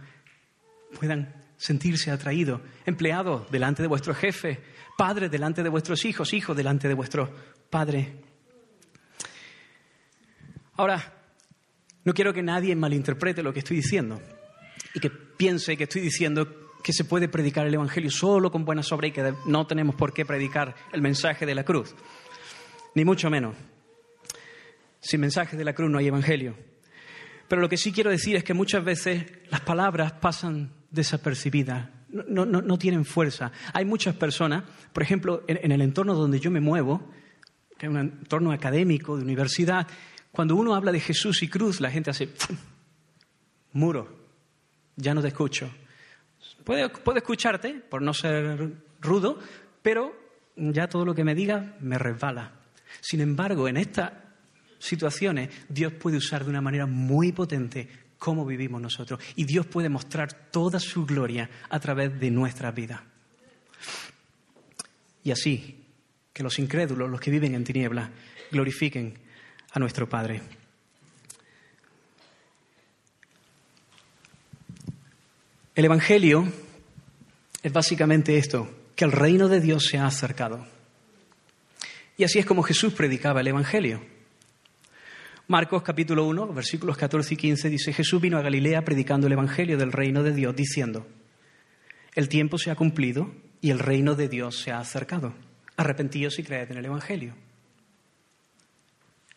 [0.97, 2.61] puedan sentirse atraído.
[2.85, 4.61] Empleado delante de vuestro jefe,
[4.97, 7.33] padre delante de vuestros hijos, hijo delante de vuestro
[7.69, 8.21] padre.
[10.75, 11.13] Ahora,
[12.03, 14.21] no quiero que nadie malinterprete lo que estoy diciendo
[14.93, 18.91] y que piense que estoy diciendo que se puede predicar el Evangelio solo con buenas
[18.91, 21.95] obras y que no tenemos por qué predicar el mensaje de la cruz.
[22.95, 23.55] Ni mucho menos.
[24.99, 26.55] Sin mensaje de la cruz no hay Evangelio.
[27.47, 32.77] Pero lo que sí quiero decir es que muchas veces las palabras pasan desapercibidas, no,
[32.77, 33.51] tienen fuerza.
[33.73, 37.11] Hay muchas personas, por ejemplo, en, el entorno donde yo me muevo,
[37.77, 39.87] que es un entorno académico, de universidad,
[40.31, 42.29] cuando uno habla de Jesús y cruz, la gente hace
[43.73, 44.07] muro,
[44.95, 45.69] ya no te escucho.
[46.63, 49.39] Puedo, puedo escucharte, por no ser rudo,
[49.81, 50.15] pero
[50.55, 52.53] ya todo lo que me diga me resbala.
[53.01, 54.11] Sin embargo, en estas
[54.77, 57.89] situaciones Dios puede usar de una manera muy potente
[58.23, 59.19] cómo vivimos nosotros.
[59.35, 63.03] Y Dios puede mostrar toda su gloria a través de nuestra vida.
[65.25, 65.83] Y así,
[66.31, 68.09] que los incrédulos, los que viven en tinieblas,
[68.49, 69.19] glorifiquen
[69.73, 70.41] a nuestro Padre.
[75.75, 76.49] El Evangelio
[77.61, 80.65] es básicamente esto, que el reino de Dios se ha acercado.
[82.15, 84.12] Y así es como Jesús predicaba el Evangelio.
[85.53, 89.77] Marcos capítulo 1, versículos 14 y 15 dice, Jesús vino a Galilea predicando el Evangelio
[89.77, 91.05] del reino de Dios, diciendo,
[92.15, 95.35] el tiempo se ha cumplido y el reino de Dios se ha acercado.
[95.77, 97.35] Arrepentíos y creed en el Evangelio.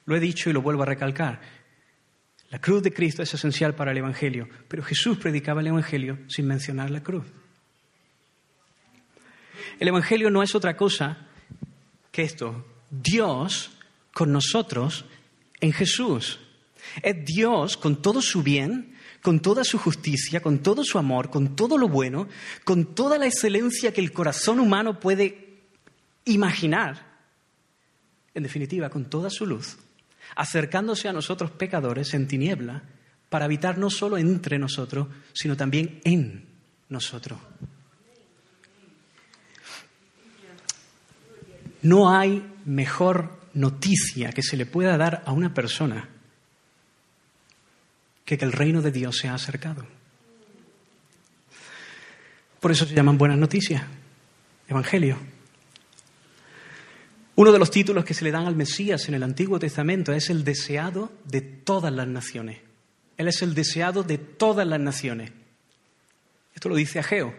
[0.06, 1.42] Lo he dicho y lo vuelvo a recalcar.
[2.48, 6.46] La cruz de Cristo es esencial para el Evangelio, pero Jesús predicaba el Evangelio sin
[6.46, 7.26] mencionar la cruz.
[9.78, 11.26] El Evangelio no es otra cosa
[12.10, 12.64] que esto.
[12.90, 13.76] Dios
[14.14, 15.04] con nosotros
[15.60, 16.38] en Jesús.
[17.02, 21.56] Es Dios con todo su bien, con toda su justicia, con todo su amor, con
[21.56, 22.28] todo lo bueno,
[22.64, 25.62] con toda la excelencia que el corazón humano puede
[26.24, 27.04] imaginar.
[28.34, 29.78] En definitiva, con toda su luz,
[30.36, 32.82] acercándose a nosotros pecadores en tiniebla
[33.28, 36.46] para habitar no solo entre nosotros, sino también en
[36.88, 37.38] nosotros.
[41.82, 46.08] No hay mejor noticia que se le pueda dar a una persona
[48.24, 49.84] que, que el reino de Dios se ha acercado.
[52.60, 53.82] Por eso se llaman buenas noticias,
[54.68, 55.18] Evangelio.
[57.36, 60.30] Uno de los títulos que se le dan al Mesías en el Antiguo Testamento es
[60.30, 62.60] el deseado de todas las naciones.
[63.16, 65.32] Él es el deseado de todas las naciones.
[66.54, 67.34] Esto lo dice Ageo.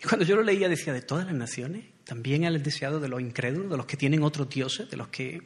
[0.00, 3.20] Y cuando yo lo leía decía, de todas las naciones, también el deseado de los
[3.20, 5.42] incrédulos, de los que tienen otros dioses, de los que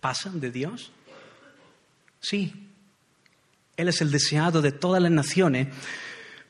[0.00, 0.90] pasan de Dios.
[2.20, 2.70] Sí,
[3.76, 5.68] Él es el deseado de todas las naciones,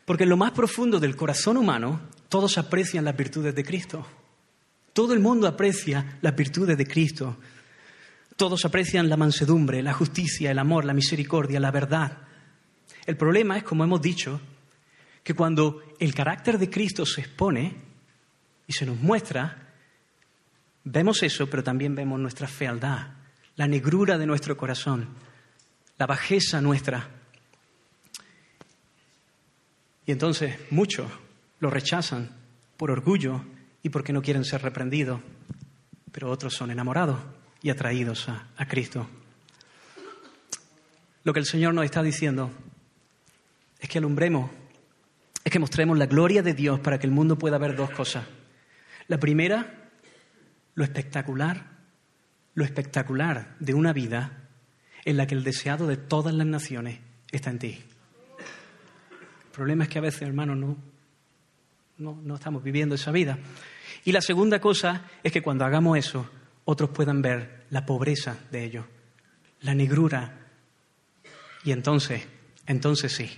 [0.06, 4.06] porque en lo más profundo del corazón humano todos aprecian las virtudes de Cristo.
[4.94, 7.36] Todo el mundo aprecia las virtudes de Cristo.
[8.36, 12.18] Todos aprecian la mansedumbre, la justicia, el amor, la misericordia, la verdad.
[13.04, 14.40] El problema es, como hemos dicho,
[15.26, 17.74] que cuando el carácter de Cristo se expone
[18.64, 19.72] y se nos muestra,
[20.84, 23.08] vemos eso, pero también vemos nuestra fealdad,
[23.56, 25.08] la negrura de nuestro corazón,
[25.98, 27.10] la bajeza nuestra.
[30.06, 31.10] Y entonces muchos
[31.58, 32.30] lo rechazan
[32.76, 33.44] por orgullo
[33.82, 35.20] y porque no quieren ser reprendidos,
[36.12, 37.18] pero otros son enamorados
[37.62, 39.08] y atraídos a, a Cristo.
[41.24, 42.52] Lo que el Señor nos está diciendo
[43.80, 44.52] es que alumbremos
[45.46, 48.24] es que mostremos la gloria de Dios para que el mundo pueda ver dos cosas.
[49.06, 49.90] La primera,
[50.74, 51.70] lo espectacular,
[52.54, 54.48] lo espectacular de una vida
[55.04, 56.98] en la que el deseado de todas las naciones
[57.30, 57.78] está en ti.
[58.38, 60.76] El problema es que a veces, hermanos, no,
[61.98, 63.38] no, no estamos viviendo esa vida.
[64.04, 66.28] Y la segunda cosa es que cuando hagamos eso,
[66.64, 68.84] otros puedan ver la pobreza de ellos,
[69.60, 70.40] la negrura.
[71.62, 72.26] Y entonces,
[72.66, 73.30] entonces sí,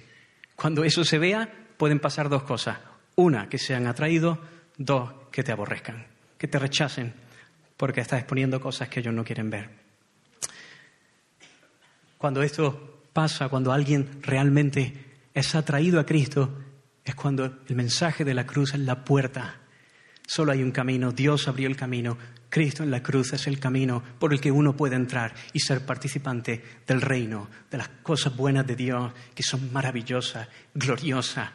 [0.57, 2.77] cuando eso se vea, pueden pasar dos cosas.
[3.17, 4.39] Una, que sean atraídos,
[4.77, 6.07] dos, que te aborrezcan,
[6.37, 7.15] que te rechacen,
[7.77, 9.71] porque estás exponiendo cosas que ellos no quieren ver.
[12.19, 16.59] Cuando esto pasa, cuando alguien realmente es atraído a Cristo,
[17.05, 19.61] es cuando el mensaje de la cruz es la puerta.
[20.27, 22.19] Solo hay un camino, Dios abrió el camino,
[22.51, 25.87] Cristo en la cruz es el camino por el que uno puede entrar y ser
[25.87, 31.51] participante del reino, de las cosas buenas de Dios, que son maravillosas, gloriosas,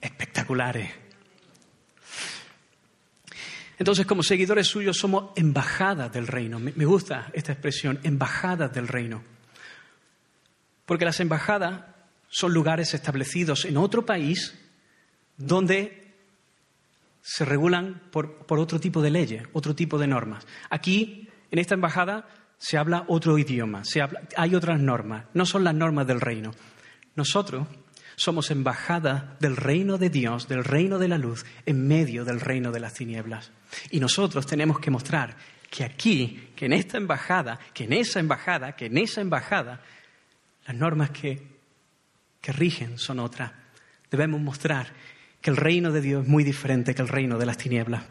[0.00, 0.90] espectaculares.
[3.78, 6.58] Entonces, como seguidores suyos, somos embajadas del reino.
[6.58, 9.22] Me gusta esta expresión, embajadas del reino.
[10.84, 11.84] Porque las embajadas
[12.28, 14.54] son lugares establecidos en otro país
[15.38, 16.14] donde
[17.22, 20.46] se regulan por, otro tipo de leyes, otro tipo de normas.
[20.68, 22.28] Aquí, en esta embajada,
[22.58, 23.82] se habla otro idioma,
[24.36, 26.50] hay otras normas, no son las normas del reino.
[27.16, 27.66] Nosotros
[28.20, 32.70] somos embajada del reino de Dios, del reino de la luz, en medio del reino
[32.70, 33.50] de las tinieblas.
[33.90, 35.34] Y nosotros tenemos que mostrar
[35.70, 39.80] que aquí, que en esta embajada, que en esa embajada, que en esa embajada,
[40.66, 41.42] las normas que,
[42.42, 43.52] que rigen son otras.
[44.10, 44.92] Debemos mostrar
[45.40, 48.04] que el reino de Dios es muy diferente que el reino de las tinieblas.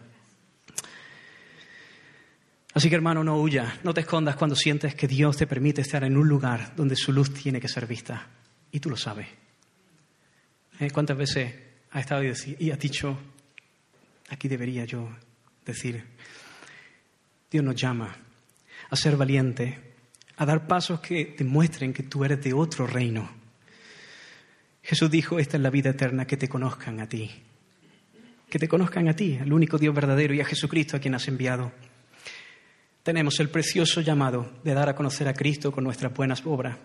[2.73, 6.03] Así que hermano, no huyas, no te escondas cuando sientes que Dios te permite estar
[6.03, 8.25] en un lugar donde su luz tiene que ser vista.
[8.71, 9.27] Y tú lo sabes.
[10.79, 10.91] ¿Eh?
[10.91, 11.53] ¿Cuántas veces
[11.91, 13.17] has estado y has dicho,
[14.29, 15.09] aquí debería yo
[15.65, 16.03] decir,
[17.51, 18.15] Dios nos llama
[18.89, 19.77] a ser valiente,
[20.37, 23.29] a dar pasos que demuestren que tú eres de otro reino.
[24.81, 27.29] Jesús dijo, esta es la vida eterna, que te conozcan a ti,
[28.49, 31.27] que te conozcan a ti, al único Dios verdadero y a Jesucristo a quien has
[31.27, 31.71] enviado.
[33.03, 36.77] Tenemos el precioso llamado de dar a conocer a Cristo con nuestras buenas obras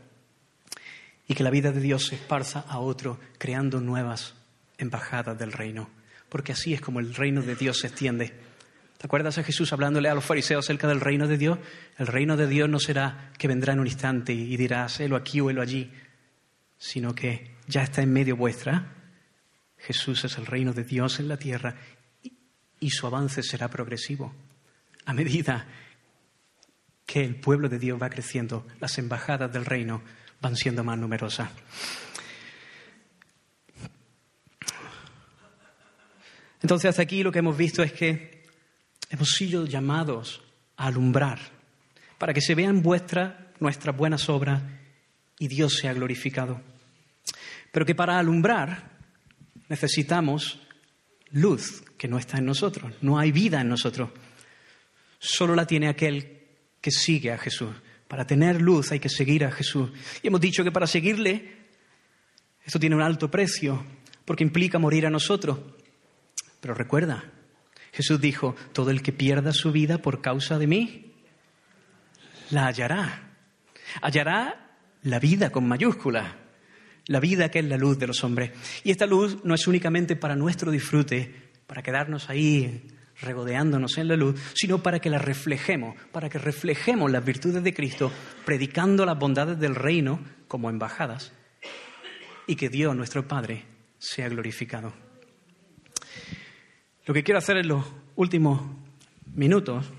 [1.26, 4.34] y que la vida de Dios se esparza a otro, creando nuevas
[4.78, 5.88] embajadas del reino.
[6.28, 8.34] Porque así es como el reino de Dios se extiende.
[8.98, 11.58] ¿Te acuerdas a Jesús hablándole a los fariseos acerca del reino de Dios?
[11.98, 15.40] El reino de Dios no será que vendrá en un instante y dirás, helo aquí
[15.40, 15.90] o helo allí,
[16.78, 18.94] sino que ya está en medio vuestra.
[19.78, 21.76] Jesús es el reino de Dios en la tierra
[22.80, 24.34] y su avance será progresivo.
[25.06, 25.66] A medida
[27.06, 30.02] que el pueblo de Dios va creciendo, las embajadas del reino
[30.44, 31.48] van siendo más numerosas.
[36.60, 38.44] Entonces, hasta aquí lo que hemos visto es que
[39.08, 40.42] hemos sido llamados
[40.76, 41.38] a alumbrar
[42.18, 44.62] para que se vean vuestras, nuestras buenas obras
[45.38, 46.60] y Dios sea glorificado.
[47.72, 48.90] Pero que para alumbrar
[49.68, 50.60] necesitamos
[51.30, 54.10] luz que no está en nosotros, no hay vida en nosotros.
[55.18, 56.42] Solo la tiene aquel
[56.82, 57.74] que sigue a Jesús.
[58.08, 59.90] Para tener luz hay que seguir a Jesús.
[60.22, 61.56] Y hemos dicho que para seguirle,
[62.64, 63.84] esto tiene un alto precio,
[64.24, 65.58] porque implica morir a nosotros.
[66.60, 67.24] Pero recuerda,
[67.92, 71.12] Jesús dijo, todo el que pierda su vida por causa de mí,
[72.50, 73.36] la hallará.
[74.02, 76.38] Hallará la vida con mayúscula,
[77.06, 78.52] la vida que es la luz de los hombres.
[78.82, 82.88] Y esta luz no es únicamente para nuestro disfrute, para quedarnos ahí
[83.24, 87.74] regodeándonos en la luz, sino para que la reflejemos, para que reflejemos las virtudes de
[87.74, 88.12] Cristo,
[88.44, 91.32] predicando las bondades del reino como embajadas,
[92.46, 93.64] y que Dios, nuestro Padre,
[93.98, 94.92] sea glorificado.
[97.06, 97.84] Lo que quiero hacer en los
[98.16, 98.62] últimos
[99.34, 99.92] minutos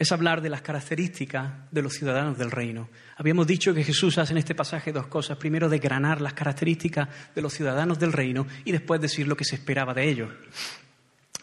[0.00, 2.88] es hablar de las características de los ciudadanos del reino.
[3.18, 5.36] Habíamos dicho que Jesús hace en este pasaje dos cosas.
[5.36, 9.56] Primero, degranar las características de los ciudadanos del reino y después decir lo que se
[9.56, 10.30] esperaba de ellos.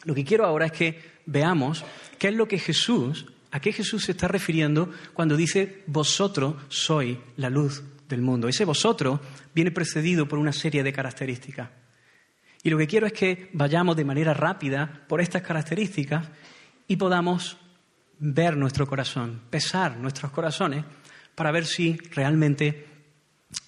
[0.07, 1.83] Lo que quiero ahora es que veamos
[2.17, 7.17] qué es lo que Jesús, a qué Jesús se está refiriendo cuando dice vosotros sois
[7.35, 8.47] la luz del mundo.
[8.47, 9.19] Ese vosotros
[9.53, 11.71] viene precedido por una serie de características.
[12.63, 16.25] Y lo que quiero es que vayamos de manera rápida por estas características
[16.87, 17.57] y podamos
[18.19, 20.85] ver nuestro corazón, pesar nuestros corazones
[21.35, 22.87] para ver si realmente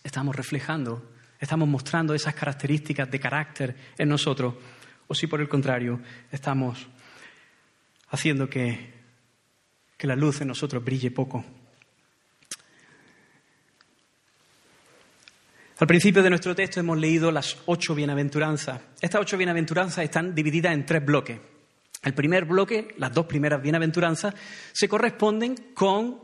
[0.05, 4.53] estamos reflejando, estamos mostrando esas características de carácter en nosotros
[5.09, 5.99] o si por el contrario
[6.31, 6.87] estamos
[8.09, 8.93] haciendo que,
[9.97, 11.43] que la luz en nosotros brille poco.
[15.79, 18.81] Al principio de nuestro texto hemos leído las ocho bienaventuranzas.
[19.01, 21.39] Estas ocho bienaventuranzas están divididas en tres bloques.
[22.03, 24.35] El primer bloque, las dos primeras bienaventuranzas,
[24.71, 26.19] se corresponden con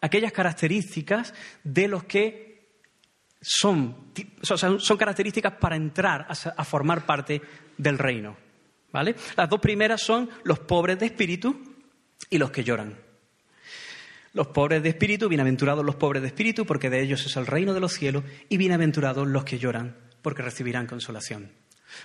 [0.00, 2.52] aquellas características de los que
[3.42, 4.12] son,
[4.42, 7.42] son características para entrar a, formar parte
[7.78, 8.36] del reino.
[8.92, 9.16] ¿vale?
[9.36, 11.60] Las dos primeras son los pobres de espíritu
[12.30, 12.96] y los que lloran.
[14.34, 17.74] Los pobres de espíritu, bienaventurados los pobres de espíritu, porque de ellos es el reino
[17.74, 21.50] de los cielos, y bienaventurados los que lloran, porque recibirán consolación.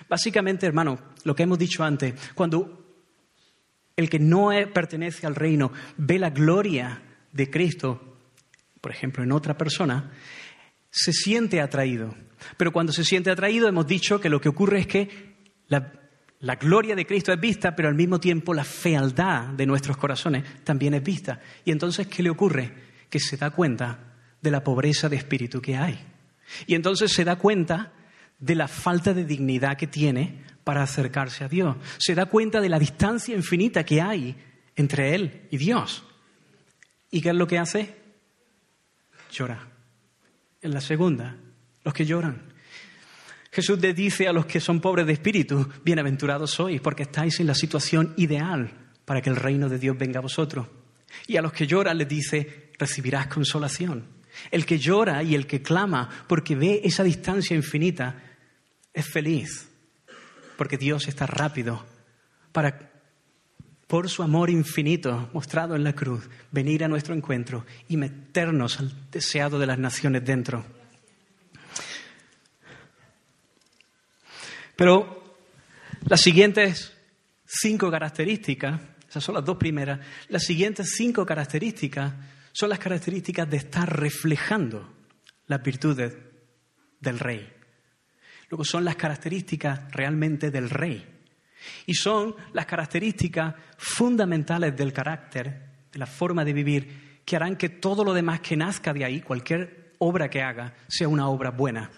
[0.08, 2.84] Básicamente, hermano, lo que hemos dicho antes, cuando
[3.96, 7.02] el que no pertenece al reino ve la gloria
[7.32, 8.18] de Cristo,
[8.80, 10.12] por ejemplo, en otra persona,
[10.90, 12.14] se siente atraído.
[12.58, 15.27] Pero cuando se siente atraído, hemos dicho que lo que ocurre es que
[15.68, 20.64] la, gloria de Cristo es vista, pero al mismo tiempo la fealdad de nuestros corazones
[20.64, 21.40] también es vista.
[21.64, 22.72] Y entonces, ¿qué le ocurre?
[23.08, 25.98] Que se da cuenta de la pobreza de espíritu que hay.
[26.66, 27.92] Y entonces se da cuenta
[28.38, 31.76] de la falta de dignidad que tiene para acercarse a Dios.
[31.98, 34.36] Se da cuenta de la distancia infinita que hay
[34.76, 36.04] entre Él y Dios.
[37.10, 37.96] ¿Y qué es lo que hace?
[39.32, 39.66] Llora.
[40.60, 41.36] En la segunda,
[41.84, 42.52] los que lloran.
[43.58, 47.48] Jesús le dice a los que son pobres de espíritu, bienaventurados sois, porque estáis en
[47.48, 48.70] la situación ideal
[49.04, 50.68] para que el reino de Dios venga a vosotros.
[51.26, 54.04] Y a los que lloran les dice, recibirás consolación.
[54.52, 58.22] El que llora y el que clama porque ve esa distancia infinita
[58.94, 59.68] es feliz
[60.56, 61.84] porque Dios está rápido
[62.52, 62.92] para,
[63.88, 69.10] por su amor infinito mostrado en la cruz, venir a nuestro encuentro y meternos al
[69.10, 70.77] deseado de las naciones dentro.
[74.78, 75.34] Pero
[76.06, 76.96] las siguientes
[77.44, 79.98] cinco características, esas son las dos primeras,
[80.28, 82.12] las siguientes cinco características
[82.52, 84.88] son las características de estar reflejando
[85.48, 86.16] las virtudes
[87.00, 87.52] del rey.
[88.50, 91.04] Luego son las características realmente del rey.
[91.86, 97.68] Y son las características fundamentales del carácter, de la forma de vivir, que harán que
[97.68, 101.90] todo lo demás que nazca de ahí, cualquier obra que haga, sea una obra buena.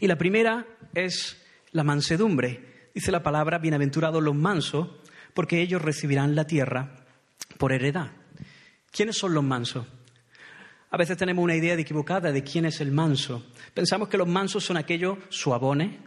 [0.00, 1.45] Y la primera es
[1.76, 2.88] la mansedumbre.
[2.94, 4.88] Dice la palabra, bienaventurados los mansos,
[5.34, 7.04] porque ellos recibirán la tierra
[7.58, 8.10] por heredad.
[8.90, 9.86] ¿Quiénes son los mansos?
[10.90, 13.52] A veces tenemos una idea equivocada de quién es el manso.
[13.74, 15.98] Pensamos que los mansos son aquellos suabones,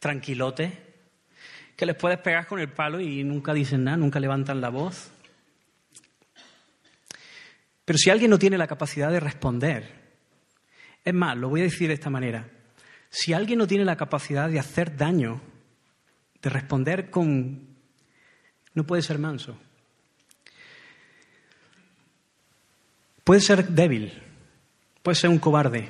[0.00, 0.72] tranquilotes,
[1.76, 5.12] que les puedes pegar con el palo y nunca dicen nada, nunca levantan la voz.
[7.84, 9.88] Pero si alguien no tiene la capacidad de responder,
[11.04, 12.50] es más, lo voy a decir de esta manera,
[13.10, 15.40] si alguien no tiene la capacidad de hacer daño,
[16.40, 17.76] de responder con...
[18.72, 19.58] no puede ser manso.
[23.24, 24.12] Puede ser débil,
[25.02, 25.88] puede ser un cobarde,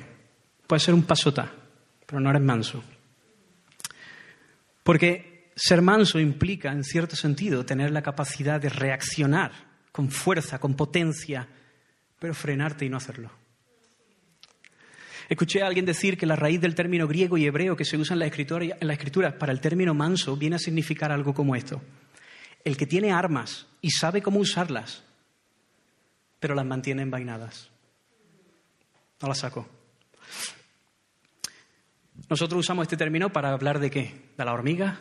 [0.67, 1.51] puede ser un pasota,
[2.05, 2.83] pero no eres manso.
[4.83, 9.51] Porque ser manso implica, en cierto sentido, tener la capacidad de reaccionar
[9.91, 11.47] con fuerza, con potencia,
[12.19, 13.40] pero frenarte y no hacerlo.
[15.31, 18.15] Escuché a alguien decir que la raíz del término griego y hebreo que se usa
[18.15, 21.55] en la, escritura, en la escritura para el término manso viene a significar algo como
[21.55, 21.81] esto.
[22.65, 25.05] El que tiene armas y sabe cómo usarlas,
[26.37, 27.69] pero las mantiene envainadas.
[29.21, 29.69] No las saco.
[32.29, 34.33] Nosotros usamos este término para hablar de qué?
[34.37, 34.99] ¿De la hormiga?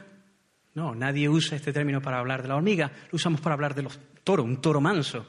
[0.74, 2.92] No, nadie usa este término para hablar de la hormiga.
[3.10, 5.26] Lo usamos para hablar de los toros, un toro manso,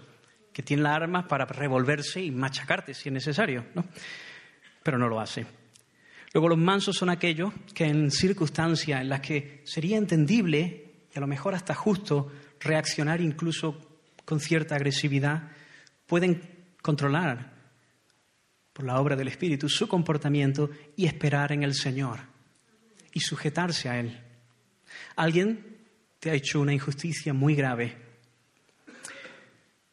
[0.53, 3.83] que tiene las armas para revolverse y machacarte si es necesario, ¿no?
[4.83, 5.45] Pero no lo hace.
[6.33, 11.21] Luego los mansos son aquellos que en circunstancias en las que sería entendible y a
[11.21, 13.77] lo mejor hasta justo reaccionar incluso
[14.23, 15.51] con cierta agresividad,
[16.05, 16.41] pueden
[16.81, 17.51] controlar
[18.71, 22.19] por la obra del Espíritu, su comportamiento y esperar en el Señor
[23.13, 24.17] y sujetarse a Él.
[25.15, 25.77] Alguien
[26.19, 27.97] te ha hecho una injusticia muy grave,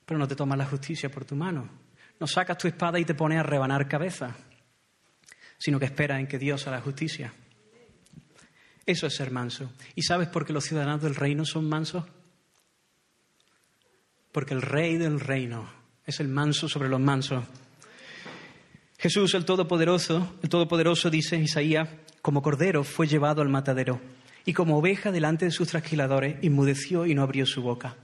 [0.04, 1.68] pero no te tomas la justicia por tu mano.
[2.20, 4.36] No sacas tu espada y te pones a rebanar cabeza,
[5.58, 7.32] sino que esperas en que Dios haga justicia.
[8.86, 9.70] Eso es ser manso.
[9.94, 12.04] ¿Y sabes por qué los ciudadanos del reino son mansos?
[14.32, 15.70] Porque el rey del reino
[16.06, 17.44] es el manso sobre los mansos.
[18.98, 21.88] Jesús, el Todopoderoso, el Todopoderoso dice Isaías,
[22.22, 24.00] como cordero fue llevado al matadero
[24.44, 27.96] y como oveja delante de sus trasquiladores inmudeció y no abrió su boca.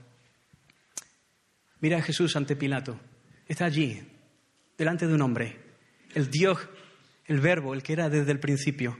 [1.79, 2.99] Mira a Jesús ante Pilato.
[3.47, 4.01] Está allí,
[4.77, 5.59] delante de un hombre,
[6.13, 6.59] el Dios,
[7.25, 8.97] el verbo, el que era desde el principio.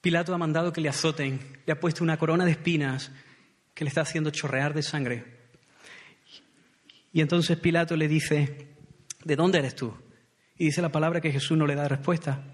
[0.00, 3.10] Pilato ha mandado que le azoten, le ha puesto una corona de espinas
[3.72, 5.24] que le está haciendo chorrear de sangre.
[7.12, 8.68] Y entonces Pilato le dice,
[9.24, 9.94] ¿de dónde eres tú?
[10.58, 12.44] Y dice la palabra que Jesús no le da respuesta.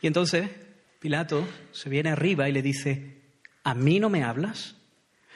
[0.00, 0.48] Y entonces
[0.98, 3.20] Pilato se viene arriba y le dice,
[3.62, 4.76] ¿a mí no me hablas?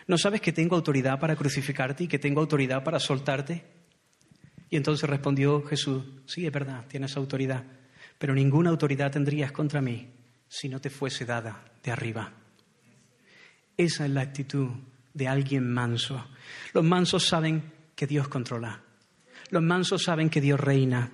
[0.07, 3.76] ¿No sabes que tengo autoridad para crucificarte y que tengo autoridad para soltarte?
[4.69, 7.65] Y entonces respondió Jesús, sí, es verdad, tienes autoridad,
[8.19, 10.11] pero ninguna autoridad tendrías contra mí
[10.49, 12.33] si no te fuese dada de arriba.
[13.77, 14.71] Esa es la actitud
[15.13, 16.27] de alguien manso.
[16.73, 18.83] Los mansos saben que Dios controla.
[19.51, 21.11] Los mansos saben que Dios reina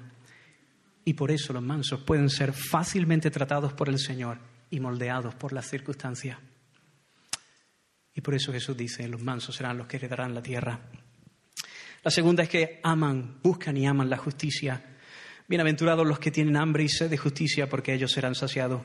[1.04, 4.38] y por eso los mansos pueden ser fácilmente tratados por el Señor
[4.70, 6.38] y moldeados por las circunstancias.
[8.14, 10.80] Y por eso Jesús dice, los mansos serán los que heredarán la tierra.
[12.02, 14.82] La segunda es que aman, buscan y aman la justicia.
[15.46, 18.82] Bienaventurados los que tienen hambre y sed de justicia, porque ellos serán saciados.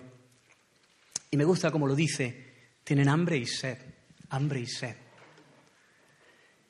[1.31, 3.79] Y me gusta como lo dice, tienen hambre y sed,
[4.29, 4.95] hambre y sed.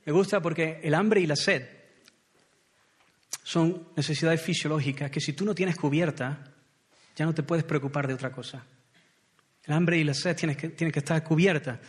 [0.05, 1.67] Me gusta porque el hambre y la sed
[3.43, 6.53] son necesidades fisiológicas que si tú no tienes cubierta,
[7.13, 8.65] ya no te puedes preocupar de otra cosa.
[9.65, 11.79] El hambre y la sed tienen que, que estar cubiertas.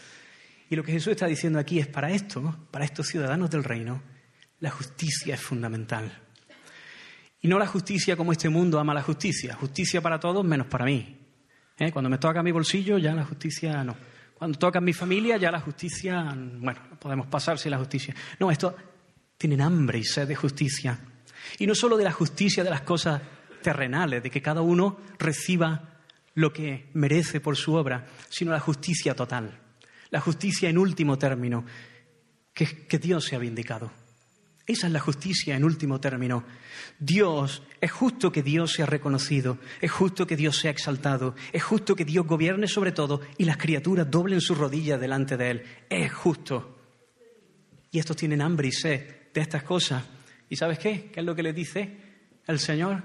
[0.69, 4.03] Y lo que Jesús está diciendo aquí es para esto, para estos ciudadanos del reino,
[4.61, 6.11] la justicia es fundamental.
[7.41, 9.55] Y no la justicia como este mundo ama la justicia.
[9.55, 11.17] Justicia para todos menos para mí.
[11.79, 11.93] ¿Eh?
[11.93, 13.97] Cuando me toca mi bolsillo, ya la justicia no.
[14.35, 18.15] Cuando toca mi familia, ya la justicia, bueno, podemos pasar sin la justicia.
[18.39, 18.77] No, esto
[19.37, 20.99] tienen hambre y sed de justicia.
[21.59, 23.21] Y no solo de la justicia de las cosas
[23.63, 26.01] terrenales, de que cada uno reciba
[26.35, 29.59] lo que merece por su obra, sino la justicia total,
[30.11, 31.65] la justicia en último término,
[32.53, 33.91] que, que Dios se ha vindicado.
[34.69, 36.45] Esa es la justicia en último término.
[36.99, 41.97] Dios, es justo que Dios sea reconocido, es justo que Dios sea exaltado, es justo
[41.97, 45.63] que Dios gobierne sobre todo y las criaturas doblen sus rodillas delante de Él.
[45.89, 46.79] Es justo.
[47.91, 50.05] Y estos tienen hambre y sed de estas cosas.
[50.51, 51.11] ¿Y sabes qué?
[51.11, 51.97] ¿Qué es lo que le dice
[52.47, 53.03] el Señor?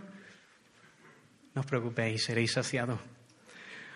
[1.55, 2.99] No os preocupéis, seréis saciados.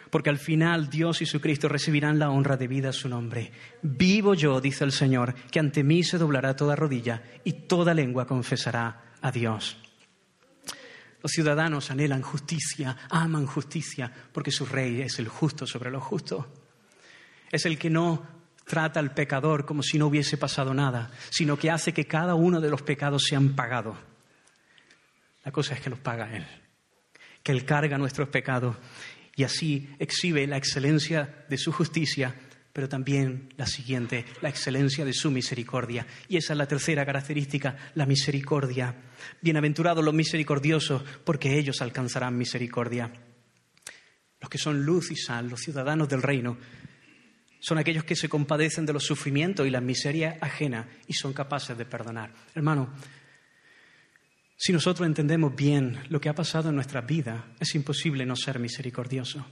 [0.10, 3.52] Porque al final Dios y su Cristo recibirán la honra debida a su nombre.
[3.82, 8.26] Vivo yo, dice el Señor, que ante mí se doblará toda rodilla y toda lengua
[8.26, 9.78] confesará a Dios.
[11.22, 16.46] Los ciudadanos anhelan justicia, aman justicia, porque su rey es el justo sobre los justos.
[17.52, 18.26] Es el que no
[18.66, 22.62] trata al pecador como si no hubiese pasado nada, sino que hace que cada uno
[22.62, 23.98] de los pecados sean pagados.
[25.44, 26.46] La cosa es que los paga Él,
[27.42, 28.76] que Él carga nuestros pecados
[29.38, 32.34] y así exhibe la excelencia de su justicia,
[32.74, 36.08] pero también la siguiente, la excelencia de su misericordia.
[36.28, 38.96] Y esa es la tercera característica, la misericordia.
[39.40, 43.14] Bienaventurados los misericordiosos, porque ellos alcanzarán misericordia.
[44.42, 46.58] Los que son luz y sal, los ciudadanos del reino,
[47.60, 51.78] son aquellos que se compadecen de los sufrimientos y la miseria ajena y son capaces
[51.78, 52.34] de perdonar.
[52.56, 52.92] Hermano,
[54.58, 58.58] si nosotros entendemos bien lo que ha pasado en nuestra vida, es imposible no ser
[58.58, 59.46] misericordioso.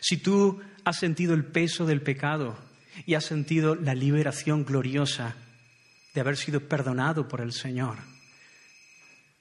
[0.00, 2.58] Si tú has sentido el peso del pecado
[3.06, 5.34] y has sentido la liberación gloriosa
[6.14, 7.96] de haber sido perdonado por el Señor,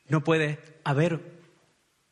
[0.08, 1.40] no puede haber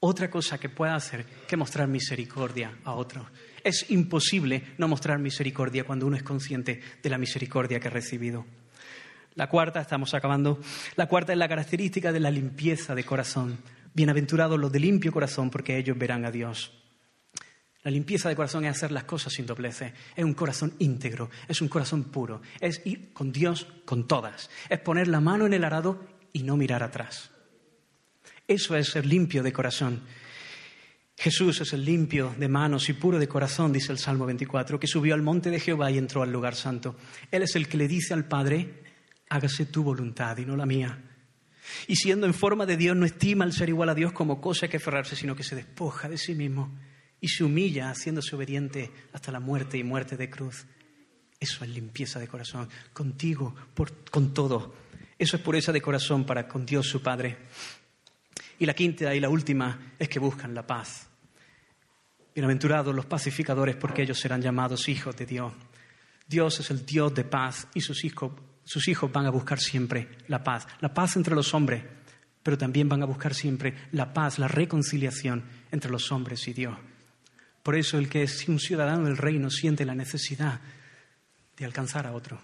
[0.01, 3.25] otra cosa que pueda hacer que mostrar misericordia a otros.
[3.63, 8.45] Es imposible no mostrar misericordia cuando uno es consciente de la misericordia que ha recibido.
[9.37, 10.59] La cuarta, estamos acabando,
[10.95, 13.59] la cuarta es la característica de la limpieza de corazón.
[13.93, 16.73] Bienaventurados los de limpio corazón, porque ellos verán a Dios.
[17.83, 21.61] La limpieza de corazón es hacer las cosas sin dobleces, es un corazón íntegro, es
[21.61, 25.63] un corazón puro, es ir con Dios con todas, es poner la mano en el
[25.63, 27.29] arado y no mirar atrás.
[28.47, 30.01] Eso es ser limpio de corazón.
[31.15, 34.87] Jesús es el limpio de manos y puro de corazón, dice el Salmo 24, que
[34.87, 36.95] subió al monte de Jehová y entró al lugar santo.
[37.29, 38.86] Él es el que le dice al Padre,
[39.29, 41.03] hágase tu voluntad y no la mía.
[41.87, 44.67] Y siendo en forma de Dios, no estima el ser igual a Dios como cosa
[44.67, 46.71] que aferrarse, sino que se despoja de sí mismo
[47.19, 50.65] y se humilla haciéndose obediente hasta la muerte y muerte de cruz.
[51.39, 53.53] Eso es limpieza de corazón, contigo,
[54.11, 54.75] con todo.
[55.19, 57.37] Eso es pureza de corazón para con Dios su Padre.
[58.59, 61.07] Y la quinta y la última es que buscan la paz.
[62.33, 65.53] Bienaventurados los pacificadores porque ellos serán llamados hijos de Dios.
[66.27, 68.31] Dios es el Dios de paz y sus hijos,
[68.67, 70.67] sus hijos van a buscar siempre la paz.
[70.81, 71.83] La paz entre los hombres,
[72.43, 76.77] pero también van a buscar siempre la paz, la reconciliación entre los hombres y Dios.
[77.63, 80.59] Por eso el que es un ciudadano del reino siente la necesidad
[81.55, 82.41] de alcanzar a otro,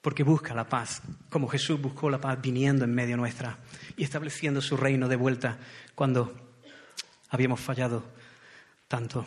[0.00, 3.58] porque busca la paz, como Jesús buscó la paz viniendo en medio nuestra
[3.98, 5.58] y estableciendo su reino de vuelta
[5.94, 6.34] cuando
[7.28, 8.04] habíamos fallado
[8.88, 9.26] tanto.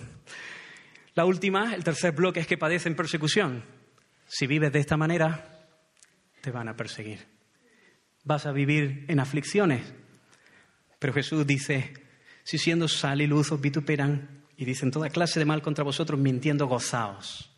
[1.13, 3.63] La última, el tercer bloque, es que padecen persecución.
[4.27, 5.56] Si vives de esta manera,
[6.47, 7.27] te van a perseguir.
[8.23, 9.93] Vas a vivir en aflicciones.
[10.97, 11.93] Pero Jesús dice,
[12.45, 16.17] si siendo sal y luz os vituperan, y dicen toda clase de mal contra vosotros,
[16.17, 17.51] mintiendo, gozaos,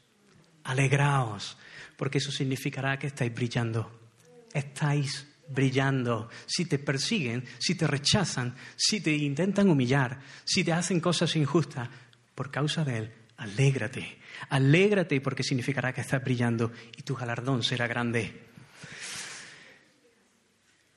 [0.63, 1.55] alegraos,
[1.97, 4.09] porque eso significará que estáis brillando.
[4.55, 6.27] Estáis brillando.
[6.47, 11.89] Si te persiguen, si te rechazan, si te intentan humillar, si te hacen cosas injustas,
[12.33, 14.17] por causa de Él, alégrate.
[14.49, 18.49] Alégrate porque significará que estás brillando y tu galardón será grande.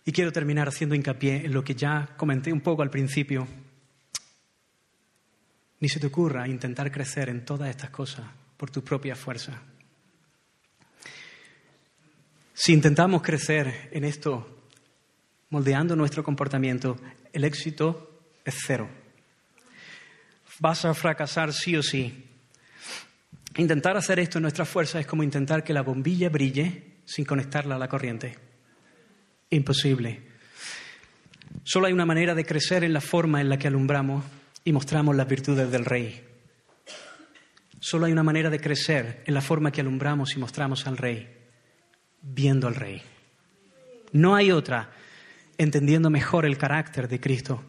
[0.04, 3.46] Y quiero terminar haciendo hincapié en lo que ya comenté un poco al principio
[5.82, 8.24] ni se te ocurra intentar crecer en todas estas cosas
[8.56, 9.60] por tu propia fuerza.
[12.54, 14.68] Si intentamos crecer en esto,
[15.50, 16.96] moldeando nuestro comportamiento,
[17.32, 18.88] el éxito es cero.
[20.60, 22.28] Vas a fracasar sí o sí.
[23.56, 27.74] Intentar hacer esto en nuestra fuerza es como intentar que la bombilla brille sin conectarla
[27.74, 28.51] a la corriente.
[29.52, 30.22] Imposible.
[31.62, 34.24] Solo hay una manera de crecer en la forma en la que alumbramos
[34.64, 36.24] y mostramos las virtudes del Rey.
[37.78, 41.28] Solo hay una manera de crecer en la forma que alumbramos y mostramos al Rey,
[42.22, 43.02] viendo al Rey.
[44.12, 44.90] No hay otra,
[45.58, 47.62] entendiendo mejor el carácter de Cristo.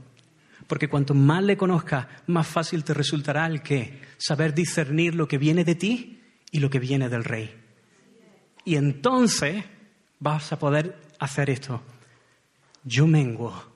[0.68, 5.38] Porque cuanto más le conozcas, más fácil te resultará el que saber discernir lo que
[5.38, 7.54] viene de ti y lo que viene del Rey.
[8.64, 9.66] Y entonces
[10.20, 11.82] vas a poder hacer esto.
[12.84, 13.72] Yo menguo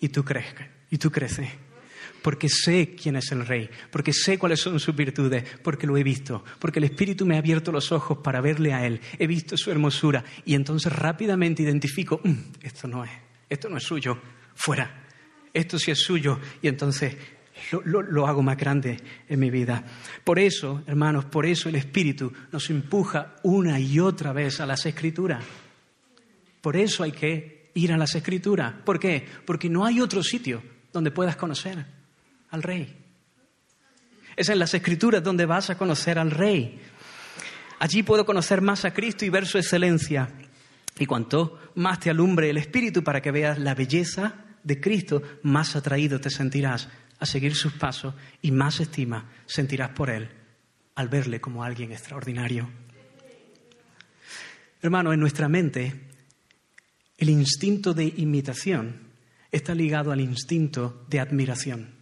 [0.00, 1.50] y tú creces, y tú creces
[2.24, 6.02] porque sé quién es el Rey, porque sé cuáles son sus virtudes, porque lo he
[6.02, 9.58] visto, porque el Espíritu me ha abierto los ojos para verle a Él, he visto
[9.58, 12.32] su hermosura y entonces rápidamente identifico, mm,
[12.62, 13.10] esto no es,
[13.50, 14.18] esto no es suyo,
[14.54, 15.04] fuera,
[15.52, 17.14] esto sí es suyo y entonces
[17.84, 18.96] lo, lo, hago más grande
[19.28, 19.84] en mi vida.
[20.24, 24.86] Por eso, hermanos, por eso el Espíritu nos empuja una y otra vez a las
[24.86, 25.44] Escrituras.
[26.64, 28.72] Por eso hay que ir a las Escrituras.
[28.86, 29.22] ¿Por qué?
[29.44, 30.62] Porque no hay otro sitio
[30.94, 31.84] donde puedas conocer
[32.48, 33.04] al Rey.
[34.34, 36.80] Es en las Escrituras donde vas a conocer al Rey.
[37.80, 40.30] Allí puedo conocer más a Cristo y ver su excelencia.
[40.98, 45.76] Y cuanto más te alumbre el Espíritu para que veas la belleza de Cristo, más
[45.76, 46.88] atraído te sentirás
[47.18, 50.30] a seguir sus pasos y más estima sentirás por Él
[50.94, 52.70] al verle como alguien extraordinario.
[54.80, 56.13] Hermano, en nuestra mente
[57.18, 59.12] el instinto de imitación
[59.50, 61.94] está ligado al instinto de admiración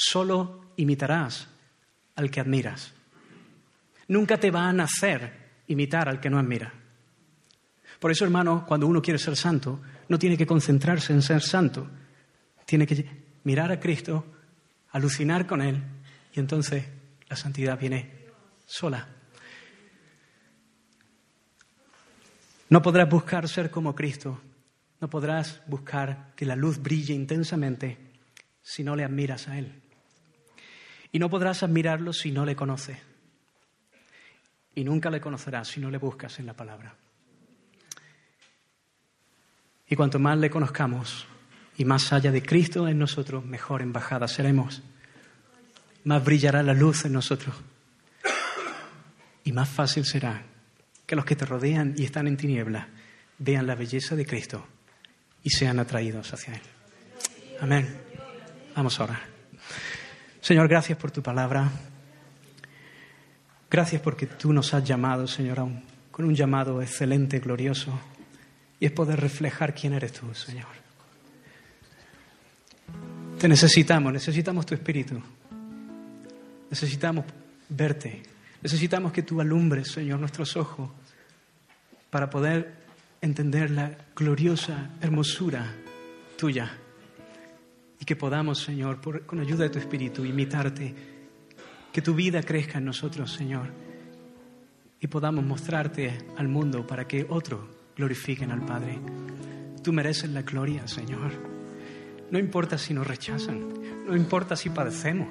[0.00, 1.46] solo imitarás
[2.16, 2.92] al que admiras.
[4.08, 6.72] Nunca te va a nacer imitar al que no admira.
[7.98, 11.86] Por eso, hermano, cuando uno quiere ser santo, no tiene que concentrarse en ser santo.
[12.64, 13.04] Tiene que
[13.44, 14.24] mirar a Cristo,
[14.92, 15.82] alucinar con Él,
[16.34, 16.84] y entonces
[17.28, 18.26] la santidad viene
[18.64, 19.06] sola.
[22.70, 24.40] No podrás buscar ser como Cristo,
[25.00, 27.98] no podrás buscar que la luz brille intensamente
[28.62, 29.82] si no le admiras a Él.
[31.10, 32.96] Y no podrás admirarlo si no le conoces.
[34.76, 36.94] Y nunca le conocerás si no le buscas en la palabra.
[39.88, 41.26] Y cuanto más le conozcamos
[41.76, 44.80] y más haya de Cristo en nosotros, mejor embajada seremos.
[46.04, 47.56] Más brillará la luz en nosotros.
[49.42, 50.44] Y más fácil será
[51.10, 52.86] que los que te rodean y están en tinieblas
[53.36, 54.64] vean la belleza de Cristo
[55.42, 56.60] y sean atraídos hacia Él.
[57.60, 57.84] Amén.
[58.76, 59.20] Vamos a orar.
[60.40, 61.68] Señor, gracias por tu palabra.
[63.68, 65.66] Gracias porque tú nos has llamado, Señor,
[66.12, 67.90] con un llamado excelente, glorioso,
[68.78, 70.68] y es poder reflejar quién eres tú, Señor.
[73.36, 75.20] Te necesitamos, necesitamos tu espíritu.
[76.70, 77.24] Necesitamos
[77.68, 78.22] verte.
[78.62, 80.99] Necesitamos que tú alumbres, Señor, nuestros ojos
[82.10, 82.74] para poder
[83.20, 85.74] entender la gloriosa hermosura
[86.36, 86.70] tuya
[87.98, 90.94] y que podamos, Señor, por- con ayuda de tu Espíritu, imitarte,
[91.92, 93.66] que tu vida crezca en nosotros, Señor,
[95.00, 97.60] y podamos mostrarte al mundo para que otros
[97.96, 98.98] glorifiquen al Padre.
[99.82, 101.32] Tú mereces la gloria, Señor.
[102.30, 103.68] No importa si nos rechazan,
[104.06, 105.28] no importa si padecemos,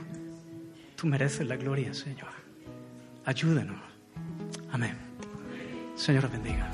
[0.95, 2.29] tú mereces la gloria, Señor.
[3.25, 3.79] Ayúdanos.
[4.71, 5.08] Amén.
[5.99, 6.71] Señor, bendiga.